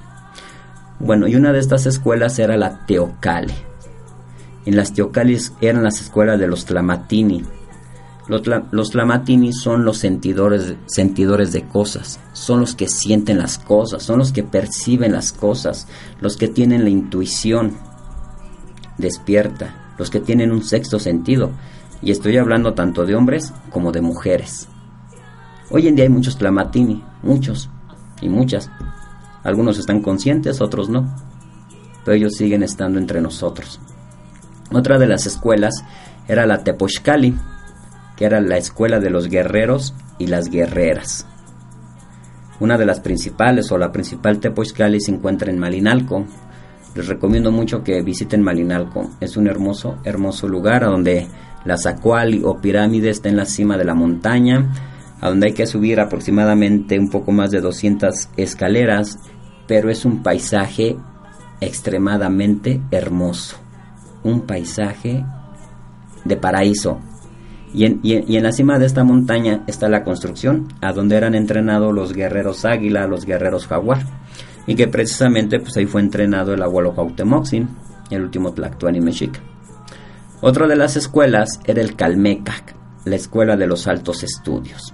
[0.99, 3.53] Bueno, y una de estas escuelas era la Teocale.
[4.65, 7.43] En las Teocales eran las escuelas de los Tlamatini,
[8.27, 14.03] Los, los tlamatini son los sentidores, sentidores de cosas, son los que sienten las cosas,
[14.03, 15.87] son los que perciben las cosas,
[16.21, 17.77] los que tienen la intuición
[18.97, 21.51] despierta, los que tienen un sexto sentido.
[22.01, 24.67] Y estoy hablando tanto de hombres como de mujeres.
[25.69, 27.69] Hoy en día hay muchos tlamatini, muchos
[28.21, 28.69] y muchas.
[29.43, 31.15] Algunos están conscientes, otros no.
[32.03, 33.79] Pero ellos siguen estando entre nosotros.
[34.73, 35.83] Otra de las escuelas
[36.27, 37.35] era la Tepochcali,
[38.15, 41.27] que era la escuela de los guerreros y las guerreras.
[42.59, 46.25] Una de las principales o la principal Tepochcali se encuentra en Malinalco.
[46.95, 49.09] Les recomiendo mucho que visiten Malinalco.
[49.19, 51.27] Es un hermoso, hermoso lugar donde
[51.65, 54.71] la Zacuali o pirámide está en la cima de la montaña,
[55.19, 59.19] a donde hay que subir aproximadamente un poco más de 200 escaleras,
[59.67, 60.97] pero es un paisaje
[61.61, 63.57] extremadamente hermoso.
[64.23, 65.23] Un paisaje
[66.25, 66.99] de paraíso.
[67.73, 71.35] Y en, y en- la cima de esta montaña está la construcción, a donde eran
[71.35, 74.01] entrenados los guerreros águila, los guerreros jaguar.
[74.67, 77.45] Y que precisamente pues ahí fue entrenado el abuelo Cuauhtémoc,
[78.09, 79.39] el último Tlactuani mexica.
[80.41, 82.75] Otra de las escuelas era el Calmecac,
[83.05, 84.93] la escuela de los altos estudios,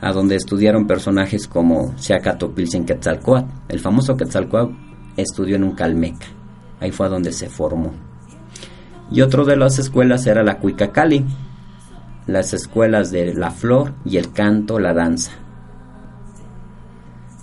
[0.00, 3.48] a donde estudiaron personajes como Seacatopilzin Quetzalcoatl.
[3.68, 4.74] El famoso Quetzalcoatl
[5.16, 6.26] estudió en un Calmeca,
[6.80, 7.92] ahí fue a donde se formó.
[9.10, 11.24] Y otro de las escuelas era la Cuicacali,
[12.26, 15.30] las escuelas de la flor y el canto, la danza.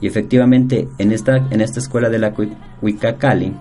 [0.02, 3.54] Y efectivamente, en esta, en esta escuela de la Cui- Cuicacali,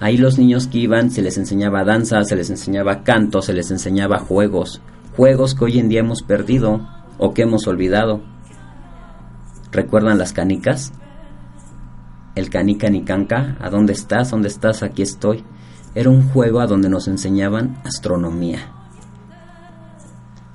[0.00, 3.70] ahí los niños que iban se les enseñaba danza, se les enseñaba canto, se les
[3.70, 4.80] enseñaba juegos.
[5.16, 6.86] Juegos que hoy en día hemos perdido
[7.18, 8.22] o que hemos olvidado.
[9.72, 10.92] ¿Recuerdan las canicas?
[12.34, 14.30] El canica ni canca, ¿a dónde estás?
[14.30, 14.82] ¿Dónde estás?
[14.82, 15.44] Aquí estoy.
[15.94, 18.72] Era un juego a donde nos enseñaban astronomía.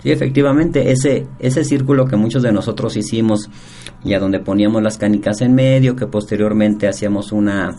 [0.02, 3.50] Sí, efectivamente, ese, ese círculo que muchos de nosotros hicimos
[4.04, 7.76] y a donde poníamos las canicas en medio, que posteriormente hacíamos una,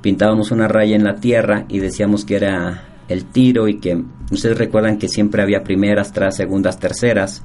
[0.00, 4.56] pintábamos una raya en la tierra y decíamos que era el tiro y que ustedes
[4.56, 7.42] recuerdan que siempre había primeras, tras segundas, terceras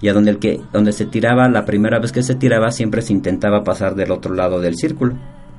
[0.00, 3.02] y a donde el que donde se tiraba la primera vez que se tiraba siempre
[3.02, 5.14] se intentaba pasar del otro lado del círculo.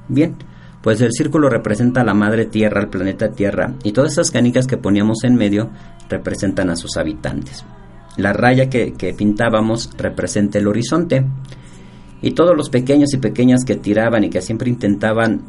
[0.07, 0.35] Bien,
[0.81, 4.67] pues el círculo representa a la madre tierra, al planeta Tierra y todas esas canicas
[4.67, 5.69] que poníamos en medio
[6.09, 7.65] representan a sus habitantes.
[8.15, 11.25] La raya que, que pintábamos representa el horizonte
[12.21, 15.41] y todos los pequeños y pequeñas que tiraban y que siempre intentaban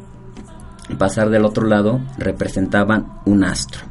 [0.97, 3.81] pasar del otro lado representaban un astro.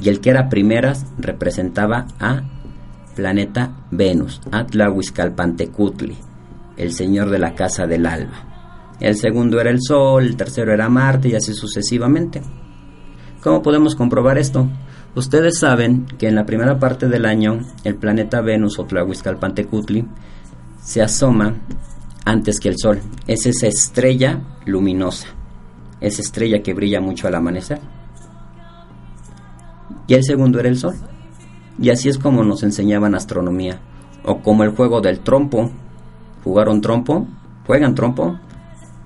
[0.00, 2.42] Y el que era primeras representaba a
[3.14, 6.16] planeta Venus, Atlahuizcalpantecutli,
[6.76, 8.52] el señor de la casa del alba.
[9.00, 12.40] El segundo era el Sol, el tercero era Marte y así sucesivamente.
[13.42, 14.68] ¿Cómo podemos comprobar esto?
[15.14, 20.06] Ustedes saben que en la primera parte del año el planeta Venus o Tlahuizcalpantecutli
[20.80, 21.54] se asoma
[22.24, 23.00] antes que el Sol.
[23.26, 25.26] Es esa estrella luminosa,
[26.02, 27.80] esa estrella que brilla mucho al amanecer.
[30.06, 30.94] Y el segundo era el Sol.
[31.80, 33.80] Y así es como nos enseñaban astronomía.
[34.24, 35.70] O como el juego del trompo.
[36.44, 37.26] ¿Jugaron trompo?
[37.66, 38.38] ¿Juegan trompo?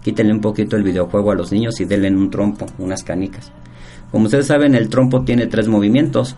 [0.02, 3.52] Quítenle un poquito el videojuego a los niños y denle un trompo, unas canicas.
[4.10, 6.36] Como ustedes saben, el trompo tiene tres movimientos.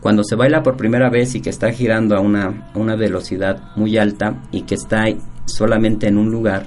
[0.00, 3.76] Cuando se baila por primera vez y que está girando a una, a una velocidad
[3.76, 5.04] muy alta y que está
[5.44, 6.66] solamente en un lugar,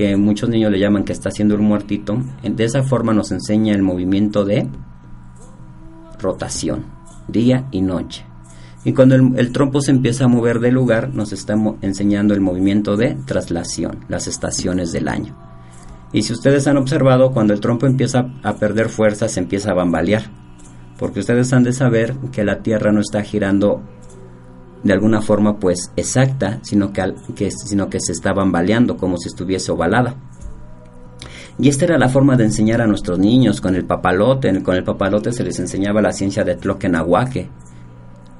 [0.00, 3.74] que muchos niños le llaman que está haciendo un muertito, de esa forma nos enseña
[3.74, 4.66] el movimiento de
[6.18, 6.86] rotación,
[7.28, 8.24] día y noche.
[8.82, 12.96] Y cuando el, trompo se empieza a mover de lugar, nos está enseñando el movimiento
[12.96, 15.36] de traslación, las estaciones del año.
[16.14, 19.74] Y si ustedes han observado, cuando el trompo empieza a perder fuerza, se empieza a
[19.74, 20.30] bambalear.
[20.98, 23.82] Porque ustedes han de saber que la Tierra no está girando
[24.82, 29.72] de alguna forma pues exacta, sino que, sino que se está bambaleando como si estuviese
[29.72, 30.16] ovalada.
[31.58, 34.62] Y esta era la forma de enseñar a nuestros niños con el papalote.
[34.62, 37.50] Con el papalote se les enseñaba la ciencia de Tloquenahuaque,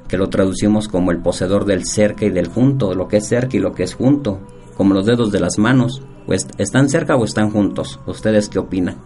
[0.09, 3.59] que lo traducimos como el poseedor del cerca y del junto, lo que es cerca
[3.59, 4.41] y lo que es junto,
[4.75, 6.03] como los dedos de las manos.
[6.27, 8.01] Pues están cerca o están juntos.
[8.07, 8.97] ¿Ustedes qué opinan?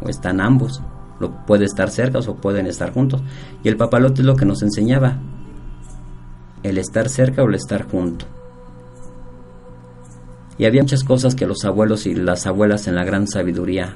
[0.00, 0.80] ¿O están ambos?
[1.18, 3.20] Lo puede estar cerca o pueden estar juntos.
[3.64, 5.18] Y el papalote es lo que nos enseñaba.
[6.66, 8.26] El estar cerca o el estar junto.
[10.58, 13.94] Y había muchas cosas que los abuelos y las abuelas en la gran sabiduría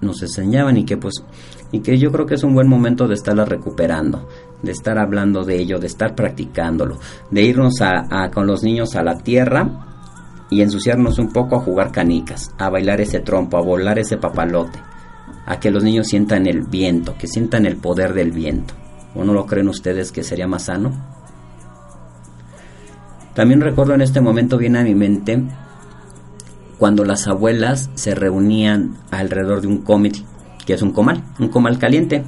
[0.00, 1.22] nos enseñaban y que pues
[1.70, 4.28] y que yo creo que es un buen momento de estarlas recuperando,
[4.60, 6.98] de estar hablando de ello, de estar practicándolo,
[7.30, 9.68] de irnos a, a, con los niños a la tierra
[10.50, 14.80] y ensuciarnos un poco a jugar canicas, a bailar ese trompo, a volar ese papalote,
[15.46, 18.74] a que los niños sientan el viento, que sientan el poder del viento.
[19.14, 21.13] ¿O no lo creen ustedes que sería más sano?
[23.34, 25.42] También recuerdo en este momento viene a mi mente
[26.78, 30.22] cuando las abuelas se reunían alrededor de un cómic,
[30.66, 32.24] que es un comal, un comal caliente,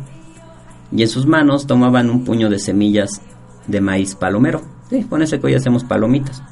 [0.93, 3.21] y en sus manos tomaban un puño de semillas
[3.67, 4.63] de maíz palomero.
[4.89, 6.43] Sí, con ese que hoy hacemos palomitas.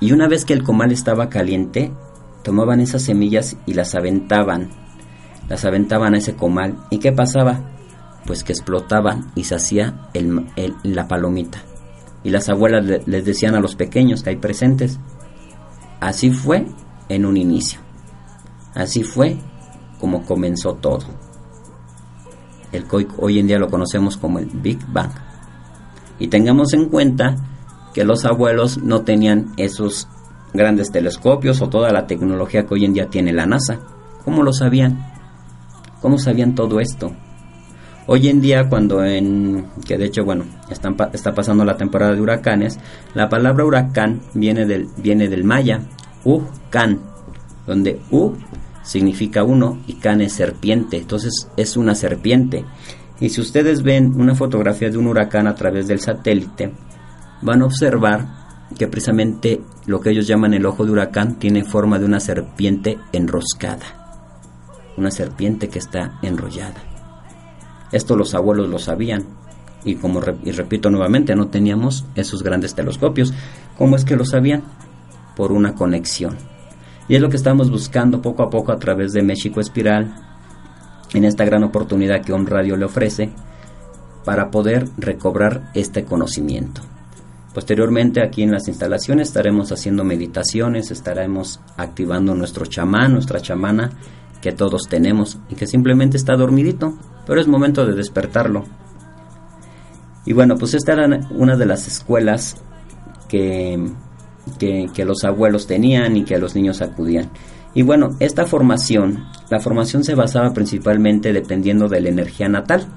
[0.00, 1.92] Y una vez que el comal estaba caliente,
[2.42, 4.70] tomaban esas semillas y las aventaban.
[5.48, 6.78] Las aventaban a ese comal.
[6.90, 7.60] ¿Y qué pasaba?
[8.26, 10.08] Pues que explotaban y se hacía
[10.82, 11.62] la palomita.
[12.22, 14.98] Y las abuelas les decían a los pequeños que hay presentes.
[16.00, 16.66] Así fue
[17.08, 17.80] en un inicio.
[18.74, 19.38] Así fue
[19.98, 21.04] como comenzó todo.
[22.72, 22.86] El
[23.18, 25.10] hoy en día lo conocemos como el Big Bang.
[26.18, 27.36] Y tengamos en cuenta
[27.94, 30.08] que los abuelos no tenían esos
[30.52, 33.80] grandes telescopios o toda la tecnología que hoy en día tiene la NASA.
[34.24, 35.04] ¿Cómo lo sabían?
[36.00, 37.12] ¿Cómo sabían todo esto?
[38.12, 39.68] Hoy en día, cuando en.
[39.86, 42.76] que de hecho, bueno, está pasando la temporada de huracanes,
[43.14, 45.82] la palabra huracán viene del, viene del maya,
[46.24, 46.98] u-can,
[47.68, 48.32] donde u
[48.82, 52.64] significa uno y can es serpiente, entonces es una serpiente.
[53.20, 56.72] Y si ustedes ven una fotografía de un huracán a través del satélite,
[57.42, 58.26] van a observar
[58.76, 62.98] que precisamente lo que ellos llaman el ojo de huracán tiene forma de una serpiente
[63.12, 63.86] enroscada,
[64.96, 66.89] una serpiente que está enrollada.
[67.92, 69.24] Esto los abuelos lo sabían
[69.84, 73.32] y como y repito nuevamente no teníamos esos grandes telescopios.
[73.78, 74.62] ¿Cómo es que lo sabían?
[75.36, 76.36] Por una conexión.
[77.08, 80.14] Y es lo que estamos buscando poco a poco a través de México Espiral
[81.12, 83.30] en esta gran oportunidad que On Radio le ofrece
[84.24, 86.82] para poder recobrar este conocimiento.
[87.54, 93.90] Posteriormente aquí en las instalaciones estaremos haciendo meditaciones, estaremos activando nuestro chamán, nuestra chamana
[94.40, 96.94] que todos tenemos y que simplemente está dormidito,
[97.30, 98.64] pero es momento de despertarlo.
[100.26, 102.56] Y bueno, pues esta era una de las escuelas
[103.28, 103.88] que,
[104.58, 107.30] que, los abuelos tenían y que los niños acudían.
[107.72, 112.88] Y bueno, esta formación, la formación se basaba principalmente dependiendo de la energía natal,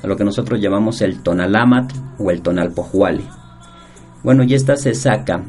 [0.00, 3.26] a lo que nosotros llamamos el tonalamat o el tonalpohuali.
[4.22, 5.42] Bueno, y esta se saca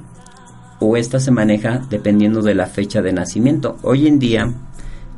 [0.80, 3.78] o esta se maneja dependiendo de la fecha de nacimiento.
[3.84, 4.52] Hoy en día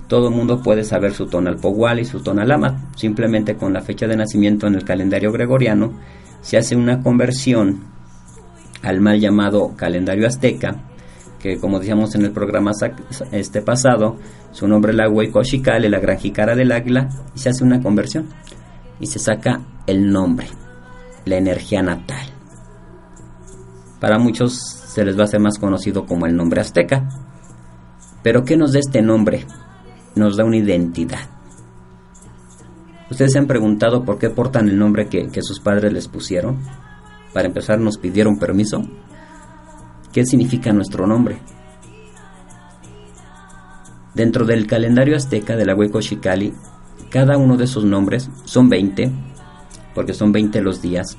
[0.08, 2.95] todo el mundo puede saber su tonal Pogual y su tonal Amat.
[2.95, 5.93] Simplemente con la fecha de nacimiento en el calendario gregoriano
[6.41, 7.84] se hace una conversión
[8.84, 10.84] al mal llamado calendario azteca,
[11.39, 12.72] que como decíamos en el programa
[13.32, 14.18] este pasado,
[14.51, 18.28] su nombre es la Huecochicale, la gran jicara del águila, y se hace una conversión
[18.99, 20.47] y se saca el nombre,
[21.26, 22.28] la energía natal.
[23.99, 27.10] Para muchos se les va a hacer más conocido como el nombre azteca.
[28.22, 29.45] Pero ¿qué nos da este nombre?
[30.16, 31.30] Nos da una identidad.
[33.09, 36.57] ¿Ustedes se han preguntado por qué portan el nombre que, que sus padres les pusieron?
[37.34, 38.84] Para empezar, nos pidieron permiso.
[40.11, 41.38] ¿Qué significa nuestro nombre?
[44.13, 46.53] Dentro del calendario azteca de la Hueco-Chicali,
[47.09, 49.11] cada uno de esos nombres son 20,
[49.93, 51.18] porque son 20 los días.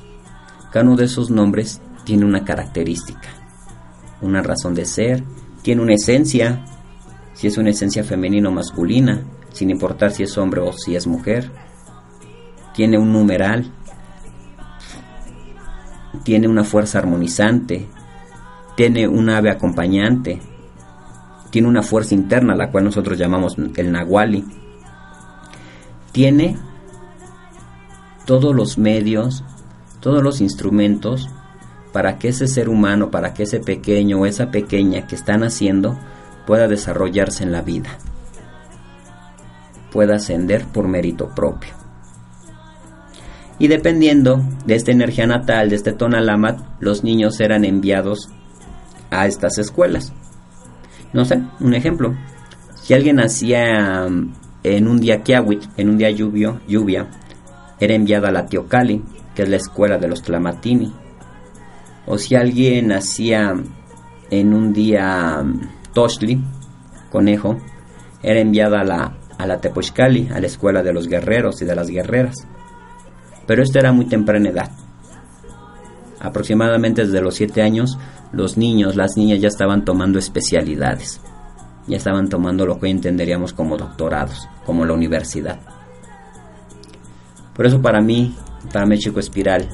[0.73, 3.29] Cada uno de esos nombres tiene una característica,
[4.23, 5.23] una razón de ser,
[5.63, 6.65] tiene una esencia,
[7.37, 9.23] si es una esencia femenina o masculina,
[9.53, 11.51] sin importar si es hombre o si es mujer,
[12.75, 13.71] tiene un numeral,
[16.25, 17.87] tiene una fuerza armonizante,
[18.75, 20.41] tiene un ave acompañante,
[21.51, 24.45] tiene una fuerza interna, la cual nosotros llamamos el nahuali,
[26.13, 26.57] tiene
[28.25, 29.45] todos los medios,
[30.01, 31.29] todos los instrumentos
[31.93, 35.99] para que ese ser humano, para que ese pequeño o esa pequeña que están haciendo
[36.47, 37.99] pueda desarrollarse en la vida,
[39.91, 41.75] pueda ascender por mérito propio.
[43.59, 48.29] Y dependiendo de esta energía natal, de este tonalamat, los niños eran enviados
[49.11, 50.13] a estas escuelas.
[51.13, 52.15] No sé, un ejemplo.
[52.75, 57.09] Si alguien nacía mm, en un día kiawit, en un día lluvio, lluvia,
[57.81, 59.03] era enviado a la Teocali,
[59.35, 60.93] que es la escuela de los Tlamatini
[62.07, 63.55] o si alguien nacía
[64.31, 65.61] en un día mm,
[65.97, 66.39] Toshli,
[67.11, 67.57] conejo,
[68.23, 71.75] era enviado a la, a la Tepochcali, a la escuela de los guerreros y de
[71.75, 72.47] las guerreras.
[73.47, 74.71] Pero esto era muy temprana edad.
[76.21, 77.99] Aproximadamente desde los 7 años,
[78.31, 81.23] los niños, las niñas ya estaban tomando especialidades.
[81.87, 85.61] Ya estaban tomando lo que hoy entenderíamos como doctorados, como la universidad.
[87.55, 88.37] Por eso para mí,
[88.71, 89.67] para México Espiral,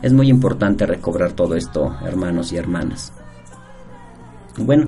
[0.00, 3.12] es muy importante recobrar todo esto, hermanos y hermanas.
[4.58, 4.86] Bueno,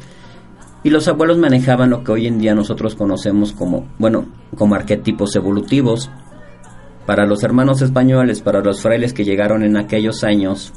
[0.82, 4.26] y los abuelos manejaban lo que hoy en día nosotros conocemos como, bueno,
[4.56, 6.10] como arquetipos evolutivos.
[7.04, 10.72] Para los hermanos españoles, para los frailes que llegaron en aquellos años,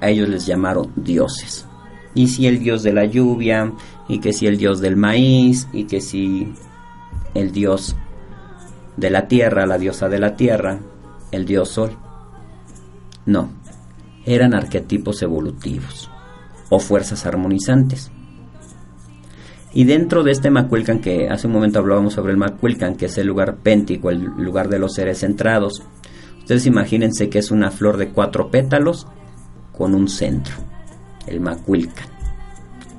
[0.00, 1.66] a ellos les llamaron dioses.
[2.14, 3.72] Y si el dios de la lluvia,
[4.08, 6.52] y que si el dios del maíz, y que si
[7.34, 7.96] el dios
[8.96, 10.80] de la tierra, la diosa de la tierra,
[11.32, 11.96] el dios sol.
[13.26, 13.50] No,
[14.24, 16.10] eran arquetipos evolutivos
[16.68, 18.10] o fuerzas armonizantes.
[19.72, 23.18] Y dentro de este Macuilcan, que hace un momento hablábamos sobre el Macuilcan, que es
[23.18, 25.82] el lugar péntico, el lugar de los seres centrados,
[26.38, 29.06] ustedes imagínense que es una flor de cuatro pétalos
[29.76, 30.54] con un centro,
[31.28, 32.08] el Macuilcan,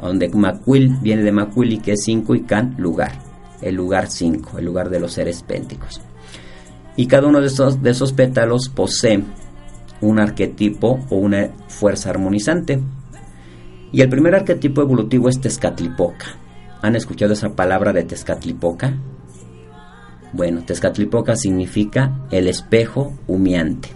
[0.01, 3.11] donde Macuil viene de Macuili, que es cinco, y Can, lugar,
[3.61, 6.01] el lugar cinco, el lugar de los seres pénticos.
[6.95, 9.23] Y cada uno de esos, de esos pétalos posee
[10.01, 12.79] un arquetipo o una fuerza armonizante.
[13.91, 16.40] Y el primer arquetipo evolutivo es Tezcatlipoca.
[16.81, 18.97] ¿Han escuchado esa palabra de Tezcatlipoca?
[20.33, 23.89] Bueno, Tezcatlipoca significa el espejo humeante.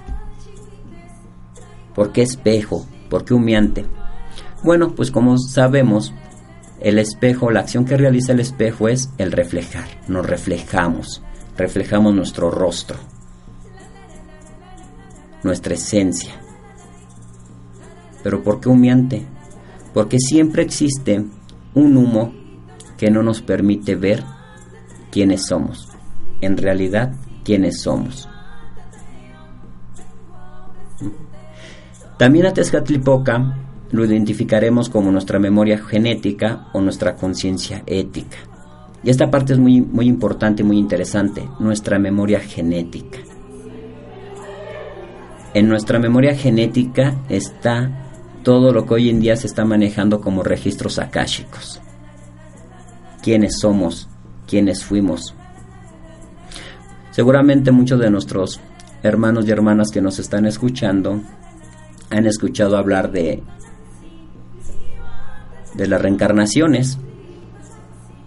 [1.95, 2.85] ¿Por qué espejo?
[3.09, 3.85] ¿Por qué humeante?
[4.63, 6.13] Bueno, pues como sabemos,
[6.79, 9.87] el espejo, la acción que realiza el espejo es el reflejar.
[10.07, 11.23] Nos reflejamos,
[11.57, 12.97] reflejamos nuestro rostro,
[15.41, 16.33] nuestra esencia.
[18.21, 19.25] Pero ¿por qué humeante?
[19.93, 21.23] Porque siempre existe
[21.73, 22.44] un humo
[22.97, 24.23] que no nos permite ver
[25.11, 25.89] quiénes somos,
[26.41, 28.27] en realidad quiénes somos.
[32.17, 33.57] También a Tezcatlipoca
[33.91, 38.37] lo identificaremos como nuestra memoria genética o nuestra conciencia ética.
[39.03, 43.19] Y esta parte es muy, muy importante, muy interesante, nuestra memoria genética.
[45.53, 48.09] En nuestra memoria genética está
[48.43, 51.81] todo lo que hoy en día se está manejando como registros akáshicos.
[53.25, 54.07] ¿Quiénes somos?
[54.45, 55.33] ¿Quiénes fuimos?
[57.09, 58.59] Seguramente muchos de nuestros
[59.01, 61.23] hermanos y hermanas que nos están escuchando
[62.11, 63.41] han escuchado hablar de
[65.73, 66.99] de las reencarnaciones.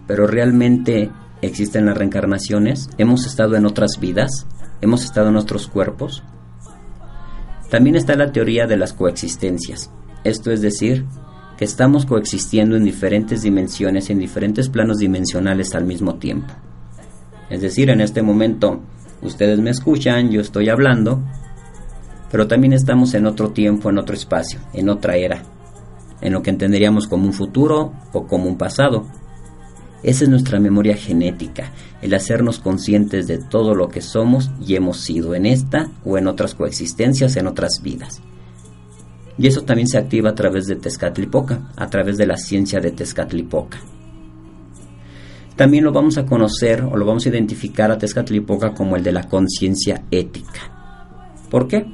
[0.05, 1.09] Pero realmente
[1.41, 2.89] existen las reencarnaciones.
[2.97, 4.47] Hemos estado en otras vidas.
[4.81, 6.23] Hemos estado en otros cuerpos.
[7.69, 9.91] También está la teoría de las coexistencias.
[10.25, 11.05] Esto es decir,
[11.59, 16.53] que estamos coexistiendo en diferentes dimensiones, en diferentes planos dimensionales al mismo tiempo.
[17.49, 18.79] Es decir, en este momento
[19.21, 21.21] ustedes me escuchan, yo estoy hablando,
[22.31, 25.43] pero también estamos en otro tiempo, en otro espacio, en otra era,
[26.21, 29.05] en lo que entenderíamos como un futuro o como un pasado.
[30.01, 35.01] Esa es nuestra memoria genética, el hacernos conscientes de todo lo que somos y hemos
[35.01, 38.21] sido en esta o en otras coexistencias, en otras vidas.
[39.39, 42.91] Y eso también se activa a través de Tezcatlipoca, a través de la ciencia de
[42.91, 43.79] Tezcatlipoca.
[45.55, 49.13] También lo vamos a conocer o lo vamos a identificar a Tezcatlipoca como el de
[49.13, 50.59] la conciencia ética.
[51.49, 51.85] ¿Por qué?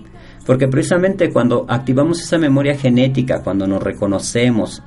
[0.48, 4.82] Porque precisamente cuando activamos esa memoria genética, cuando nos reconocemos,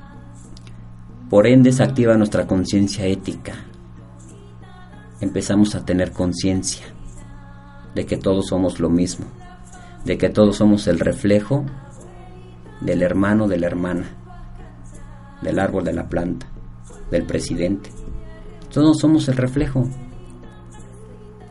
[1.29, 3.53] por ende se activa nuestra conciencia ética.
[5.21, 6.85] Empezamos a tener conciencia
[7.95, 9.27] de que todos somos lo mismo,
[10.03, 11.65] de que todos somos el reflejo
[12.81, 14.05] del hermano, de la hermana,
[15.41, 16.47] del árbol, de la planta,
[17.11, 17.89] del presidente.
[18.71, 19.87] Todos somos el reflejo.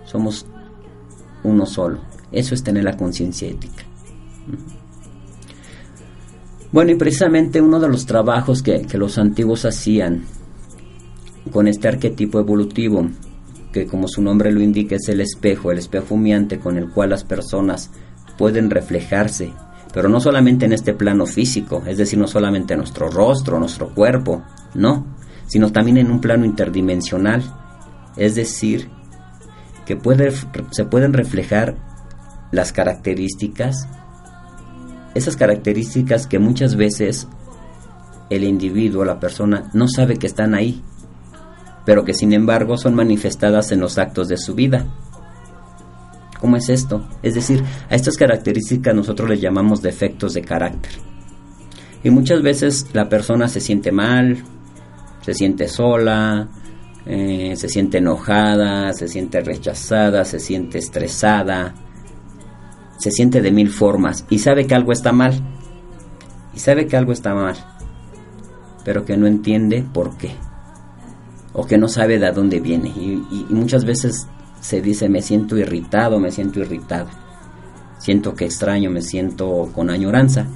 [0.05, 0.47] Somos
[1.43, 2.01] uno solo.
[2.31, 3.85] Eso es tener la conciencia ética.
[6.71, 10.25] Bueno, y precisamente uno de los trabajos que, los antiguos hacían
[11.51, 13.09] con este arquetipo evolutivo,
[13.73, 17.11] que como su nombre lo indica es el espejo, el espejo humeante con el cual
[17.11, 17.91] las personas
[18.37, 19.53] pueden reflejarse,
[19.99, 23.93] pero no solamente en este plano físico, es decir, no solamente en nuestro rostro, nuestro
[23.93, 24.45] cuerpo,
[24.75, 25.05] no,
[25.49, 27.43] sino también en un plano interdimensional,
[28.17, 28.89] es decir,
[29.87, 30.33] que puede,
[30.71, 31.75] se pueden reflejar
[32.53, 33.89] las características
[35.17, 37.27] esas características que muchas veces
[38.31, 40.81] el individuo, la persona, no sabe que están ahí,
[41.85, 44.87] pero que sin embargo son manifestadas en los actos de su vida.
[46.41, 47.07] ¿Cómo es esto?
[47.23, 50.93] Es decir, a estas características nosotros les llamamos defectos de carácter.
[52.05, 54.45] Y muchas veces la persona se siente mal,
[55.23, 56.49] se siente sola,
[57.07, 61.75] eh, se siente enojada, se siente rechazada, se siente estresada,
[62.99, 65.35] se siente de mil formas y sabe que algo está mal.
[66.55, 67.55] Y sabe que algo está mal,
[68.85, 70.33] pero que no entiende por qué.
[71.53, 72.89] O que no sabe de dónde viene.
[72.89, 74.27] Y, muchas veces
[74.61, 77.11] se dice me siento irritado, me siento irritada.
[77.99, 80.47] Siento que extraño, me siento con añoranza.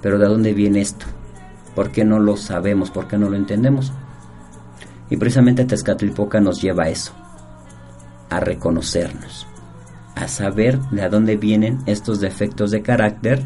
[0.00, 1.06] Pero ¿de dónde viene esto?
[1.74, 2.90] ¿Por qué no lo sabemos?
[2.90, 3.92] ¿Por qué no lo entendemos?
[5.08, 7.12] Y precisamente Tezcatlipoca nos lleva a eso,
[8.30, 9.46] a reconocernos
[10.14, 13.42] a saber de dónde vienen estos defectos de carácter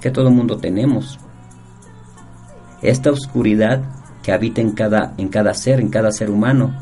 [0.00, 1.18] que todo mundo tenemos.
[2.82, 3.82] Esta oscuridad
[4.22, 6.74] que habita en cada, en cada ser, en cada ser humano.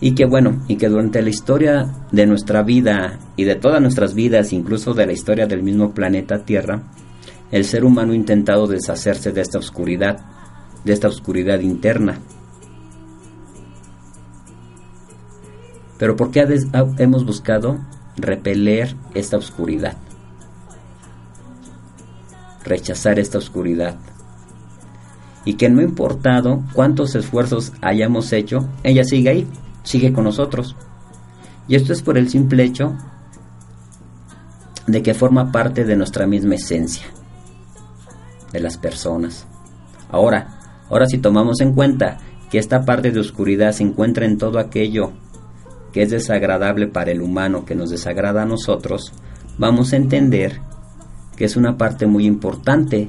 [0.00, 4.14] Y que bueno, y que durante la historia de nuestra vida y de todas nuestras
[4.14, 6.82] vidas, incluso de la historia del mismo planeta Tierra,
[7.50, 10.24] el ser humano ha intentado deshacerse de esta oscuridad,
[10.84, 12.18] de esta oscuridad interna.
[15.98, 16.46] Pero ¿por qué
[16.96, 17.78] hemos buscado
[18.16, 19.98] repeler esta oscuridad?
[22.64, 23.98] Rechazar esta oscuridad.
[25.44, 29.46] Y que no importado cuántos esfuerzos hayamos hecho, ella sigue ahí,
[29.82, 30.76] sigue con nosotros.
[31.68, 32.96] Y esto es por el simple hecho
[34.86, 37.06] de que forma parte de nuestra misma esencia,
[38.52, 39.46] de las personas.
[40.10, 40.58] Ahora,
[40.88, 42.18] ahora si tomamos en cuenta
[42.50, 45.12] que esta parte de oscuridad se encuentra en todo aquello
[45.92, 49.12] que es desagradable para el humano, que nos desagrada a nosotros,
[49.58, 50.60] vamos a entender
[51.36, 53.08] que es una parte muy importante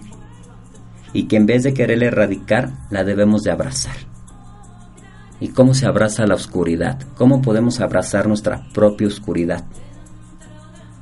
[1.14, 4.11] y que en vez de quererla erradicar, la debemos de abrazar.
[5.42, 7.00] ¿Y cómo se abraza la oscuridad?
[7.18, 9.66] ¿Cómo podemos abrazar nuestra propia oscuridad?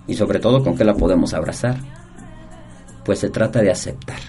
[0.08, 1.78] Y sobre todo, ¿con qué la podemos abrazar?
[3.06, 4.20] Pues se trata de aceptar.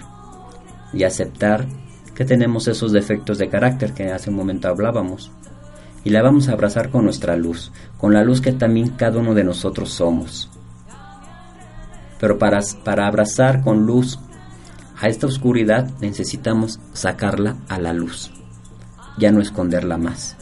[0.93, 1.65] Y aceptar
[2.13, 5.31] que tenemos esos defectos de carácter que hace un momento hablábamos
[6.03, 9.33] y la vamos a abrazar con nuestra luz, con la luz que también cada uno
[9.33, 10.49] de nosotros somos.
[12.19, 14.19] Pero para, para abrazar con luz
[14.99, 18.31] a esta oscuridad necesitamos sacarla a la luz,
[19.17, 20.37] ya no esconderla más.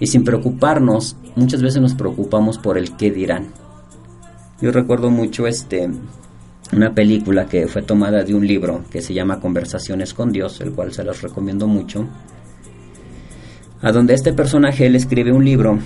[0.00, 3.48] Y sin preocuparnos, muchas veces nos preocupamos por el qué dirán.
[4.60, 5.90] Yo recuerdo mucho este
[6.72, 10.72] una película que fue tomada de un libro que se llama Conversaciones con Dios, el
[10.72, 12.06] cual se los recomiendo mucho
[13.80, 15.78] a donde este personaje él escribe un libro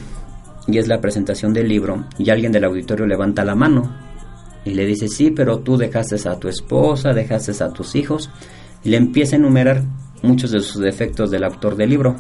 [0.67, 3.95] y es la presentación del libro y alguien del auditorio levanta la mano
[4.65, 8.31] y le dice, sí, pero tú dejaste a tu esposa, dejaste a tus hijos
[8.85, 9.83] y le empieza a enumerar
[10.23, 12.17] muchos de sus defectos del autor del libro.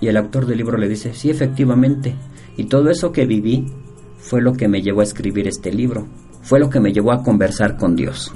[0.00, 2.16] Y el autor del libro le dice, sí, efectivamente,
[2.56, 3.72] y todo eso que viví
[4.18, 6.06] fue lo que me llevó a escribir este libro,
[6.42, 8.32] fue lo que me llevó a conversar con Dios.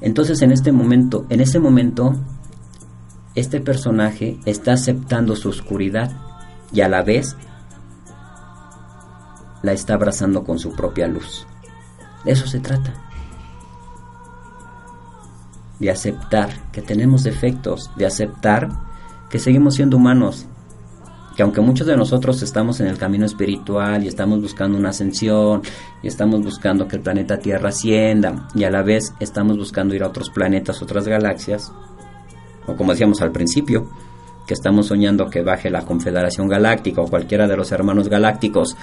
[0.00, 2.14] Entonces en este momento, en ese momento,
[3.34, 6.12] este personaje está aceptando su oscuridad
[6.72, 7.36] y a la vez
[9.62, 11.46] la está abrazando con su propia luz.
[12.24, 13.11] De eso se trata.
[15.82, 18.68] De aceptar que tenemos defectos, de aceptar
[19.28, 20.46] que seguimos siendo humanos,
[21.34, 25.62] que aunque muchos de nosotros estamos en el camino espiritual y estamos buscando una ascensión
[26.00, 30.04] y estamos buscando que el planeta Tierra ascienda y a la vez estamos buscando ir
[30.04, 31.72] a otros planetas, otras galaxias,
[32.68, 33.90] o como decíamos al principio,
[34.46, 38.76] que estamos soñando que baje la Confederación Galáctica o cualquiera de los hermanos galácticos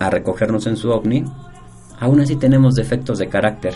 [0.00, 1.24] a recogernos en su ovni,
[2.00, 3.74] aún así tenemos defectos de carácter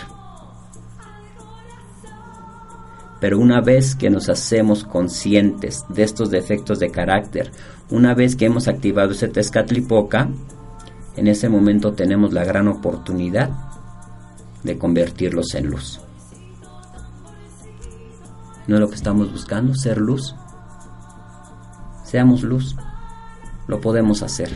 [3.21, 7.51] pero una vez que nos hacemos conscientes de estos defectos de carácter,
[7.91, 10.29] una vez que hemos activado ese Tezcatlipoca,
[11.17, 13.51] en ese momento tenemos la gran oportunidad
[14.63, 16.01] de convertirlos en luz.
[18.67, 19.75] ¿No es lo que estamos buscando?
[19.75, 20.35] ¿Ser luz?
[22.05, 22.77] Seamos luz.
[23.69, 24.51] Lo podemos hacer.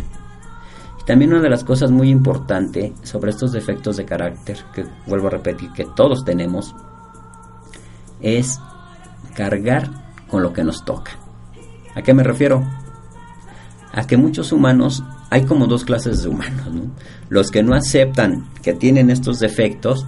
[1.01, 5.29] Y también una de las cosas muy importantes sobre estos defectos de carácter, que vuelvo
[5.29, 6.75] a repetir que todos tenemos,
[8.23, 8.61] es
[9.35, 9.91] cargar
[10.29, 11.13] con lo que nos toca.
[11.95, 12.65] ¿A qué me refiero?
[13.93, 16.69] A que muchos humanos, hay como dos clases de humanos,
[17.29, 20.07] los que no aceptan que tienen estos defectos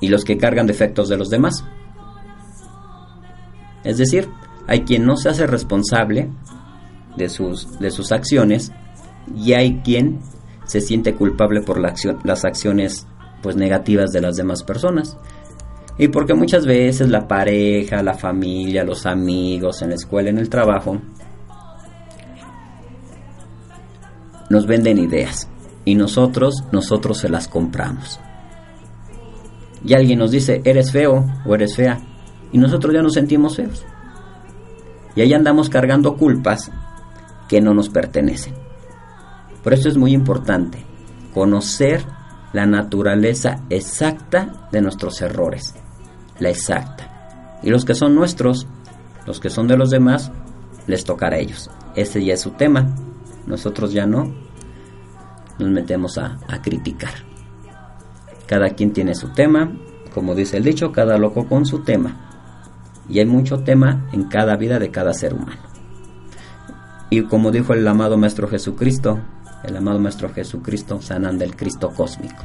[0.00, 1.64] y los que cargan defectos de los demás.
[3.84, 4.28] Es decir,
[4.66, 6.30] hay quien no se hace responsable
[7.16, 8.72] de sus, de sus acciones
[9.34, 10.20] y hay quien
[10.64, 13.06] se siente culpable por la acción, las acciones
[13.42, 15.16] pues negativas de las demás personas.
[15.98, 20.48] Y porque muchas veces la pareja, la familia, los amigos, en la escuela, en el
[20.48, 20.96] trabajo,
[24.48, 25.50] nos venden ideas
[25.84, 28.20] y nosotros, nosotros se las compramos.
[29.84, 31.98] Y alguien nos dice, eres feo o eres fea,
[32.52, 33.84] y nosotros ya nos sentimos feos.
[35.16, 36.70] Y ahí andamos cargando culpas
[37.48, 38.54] que no nos pertenecen.
[39.64, 40.78] Por eso es muy importante
[41.34, 42.04] conocer
[42.52, 45.74] la naturaleza exacta de nuestros errores
[46.38, 47.58] la exacta.
[47.62, 48.66] Y los que son nuestros,
[49.26, 50.30] los que son de los demás,
[50.86, 51.70] les tocará a ellos.
[51.94, 52.94] Ese ya es su tema.
[53.46, 54.32] Nosotros ya no
[55.58, 57.12] nos metemos a, a criticar.
[58.46, 59.72] Cada quien tiene su tema,
[60.14, 62.28] como dice el dicho, cada loco con su tema.
[63.08, 65.62] Y hay mucho tema en cada vida de cada ser humano.
[67.10, 69.18] Y como dijo el amado Maestro Jesucristo,
[69.64, 72.44] el amado Maestro Jesucristo sanando el Cristo cósmico.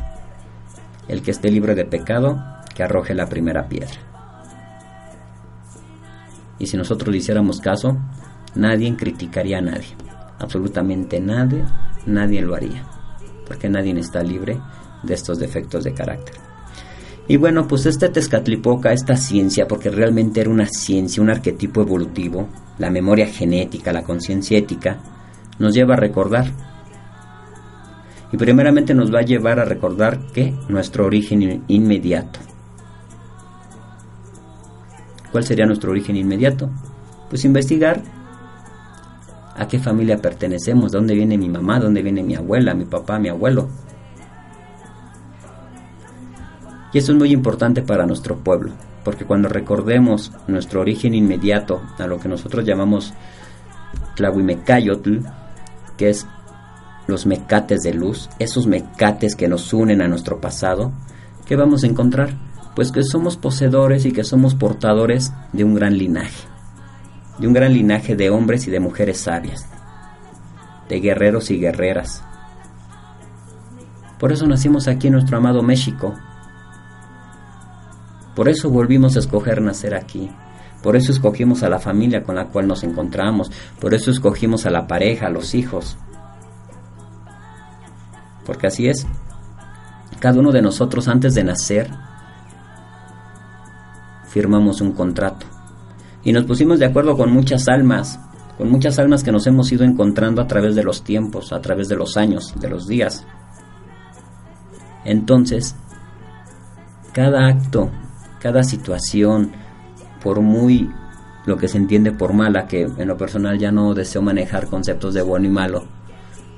[1.07, 2.41] El que esté libre de pecado,
[2.73, 4.13] que arroje la primera piedra.
[6.59, 7.97] Y si nosotros hiciéramos caso,
[8.55, 9.95] nadie criticaría a nadie.
[10.39, 11.63] Absolutamente nadie,
[12.05, 12.85] nadie lo haría.
[13.47, 14.59] Porque nadie está libre
[15.03, 16.35] de estos defectos de carácter.
[17.27, 22.49] Y bueno, pues este Tezcatlipoca, esta ciencia, porque realmente era una ciencia, un arquetipo evolutivo,
[22.77, 24.99] la memoria genética, la conciencia ética,
[25.57, 26.47] nos lleva a recordar.
[28.31, 32.39] Y primeramente nos va a llevar a recordar que nuestro origen inmediato.
[35.33, 36.69] ¿Cuál sería nuestro origen inmediato?
[37.27, 38.03] Pues investigar
[39.55, 42.85] a qué familia pertenecemos, de dónde viene mi mamá, de dónde viene mi abuela, mi
[42.85, 43.67] papá, mi abuelo.
[46.93, 48.73] Y eso es muy importante para nuestro pueblo,
[49.03, 53.15] porque cuando recordemos nuestro origen inmediato a lo que nosotros llamamos
[54.15, 55.17] Tlahuimecayotl,
[55.97, 56.27] que es
[57.07, 60.91] los mecates de luz, esos mecates que nos unen a nuestro pasado,
[61.47, 62.52] ¿qué vamos a encontrar?
[62.75, 66.47] Pues que somos poseedores y que somos portadores de un gran linaje,
[67.37, 69.67] de un gran linaje de hombres y de mujeres sabias,
[70.89, 72.23] de guerreros y guerreras.
[74.19, 76.15] Por eso nacimos aquí en nuestro amado México,
[78.35, 80.31] por eso volvimos a escoger nacer aquí.
[80.81, 83.51] Por eso escogimos a la familia con la cual nos encontramos.
[83.79, 85.97] Por eso escogimos a la pareja, a los hijos.
[88.45, 89.05] Porque así es.
[90.19, 91.91] Cada uno de nosotros antes de nacer
[94.33, 95.45] firmamos un contrato.
[96.23, 98.19] Y nos pusimos de acuerdo con muchas almas,
[98.57, 101.87] con muchas almas que nos hemos ido encontrando a través de los tiempos, a través
[101.87, 103.25] de los años, de los días.
[105.05, 105.75] Entonces,
[107.13, 107.91] cada acto
[108.43, 109.53] cada situación,
[110.21, 110.89] por muy
[111.45, 115.13] lo que se entiende por mala, que en lo personal ya no deseo manejar conceptos
[115.13, 115.85] de bueno y malo,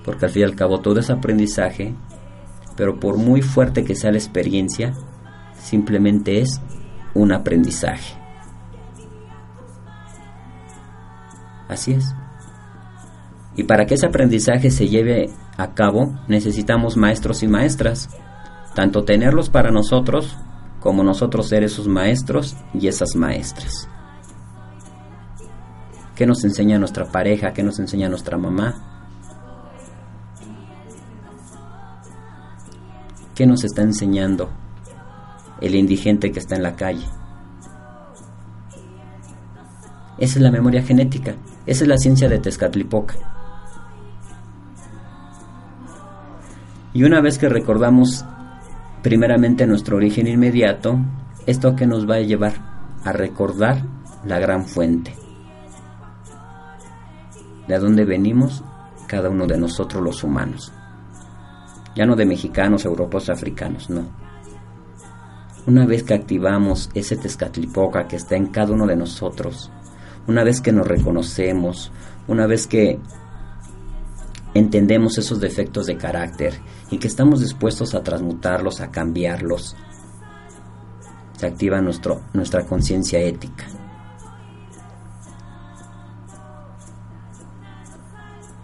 [0.04, 1.94] porque al fin y al cabo todo es aprendizaje,
[2.76, 4.94] pero por muy fuerte que sea la experiencia,
[5.60, 6.60] simplemente es
[7.16, 8.14] un aprendizaje.
[11.68, 12.14] Así es.
[13.56, 18.10] Y para que ese aprendizaje se lleve a cabo, necesitamos maestros y maestras,
[18.76, 20.38] tanto tenerlos para nosotros
[20.82, 23.88] como nosotros ser esos maestros y esas maestras.
[26.16, 27.54] ¿Qué nos enseña nuestra pareja?
[27.54, 28.76] ¿Qué nos enseña nuestra mamá?
[33.34, 34.50] ¿Qué nos está enseñando
[35.62, 37.06] el indigente que está en la calle?
[40.18, 41.36] Esa es la memoria genética,
[41.66, 43.16] esa es la ciencia de Tezcatlipoca.
[46.94, 48.24] Y una vez que recordamos
[49.04, 50.98] primeramente nuestro origen inmediato,
[51.46, 52.54] esto que nos va a llevar
[53.04, 53.84] a recordar
[54.26, 55.14] la gran fuente.
[57.68, 58.64] De dónde venimos
[59.08, 60.72] cada uno de nosotros los humanos.
[61.96, 64.25] Ya no de mexicanos, europeos, africanos, no.
[65.68, 69.72] Una vez que activamos ese Tezcatlipoca que está en cada uno de nosotros,
[70.28, 71.92] una vez que nos reconocemos,
[72.28, 73.00] una vez que
[74.54, 76.54] entendemos esos defectos de carácter
[76.92, 79.76] y que estamos dispuestos a transmutarlos, a cambiarlos,
[81.36, 83.66] se activa nuestro, nuestra conciencia ética.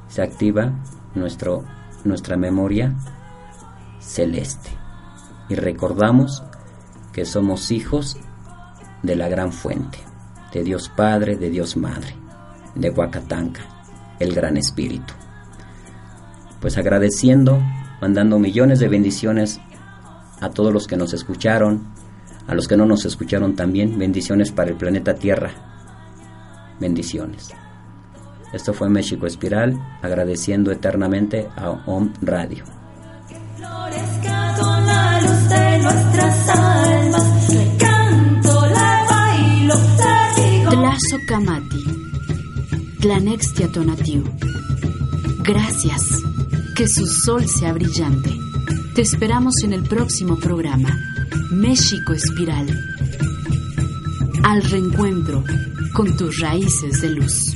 [0.07, 0.71] Se activa
[1.15, 1.63] nuestro,
[2.03, 2.93] nuestra memoria
[3.99, 4.69] celeste
[5.49, 6.43] y recordamos
[7.14, 8.18] que somos hijos
[9.03, 9.99] de la gran fuente,
[10.53, 12.16] de Dios Padre, de Dios Madre,
[12.76, 13.62] de Huacatanca,
[14.20, 15.14] el Gran Espíritu
[16.62, 17.59] pues agradeciendo,
[17.99, 19.59] mandando millones de bendiciones
[20.39, 21.88] a todos los que nos escucharon,
[22.47, 25.51] a los que no nos escucharon también, bendiciones para el planeta Tierra.
[26.80, 27.49] Bendiciones.
[28.53, 32.80] Esto fue México Espiral, agradeciendo eternamente a OM Radio.
[40.69, 41.83] Tlazo Kamati,
[42.99, 44.23] Tlanextia Tonatiu.
[45.43, 46.21] Gracias.
[46.75, 48.31] Que su sol sea brillante.
[48.95, 50.97] Te esperamos en el próximo programa,
[51.51, 52.67] México Espiral.
[54.43, 55.43] Al reencuentro
[55.93, 57.55] con tus raíces de luz.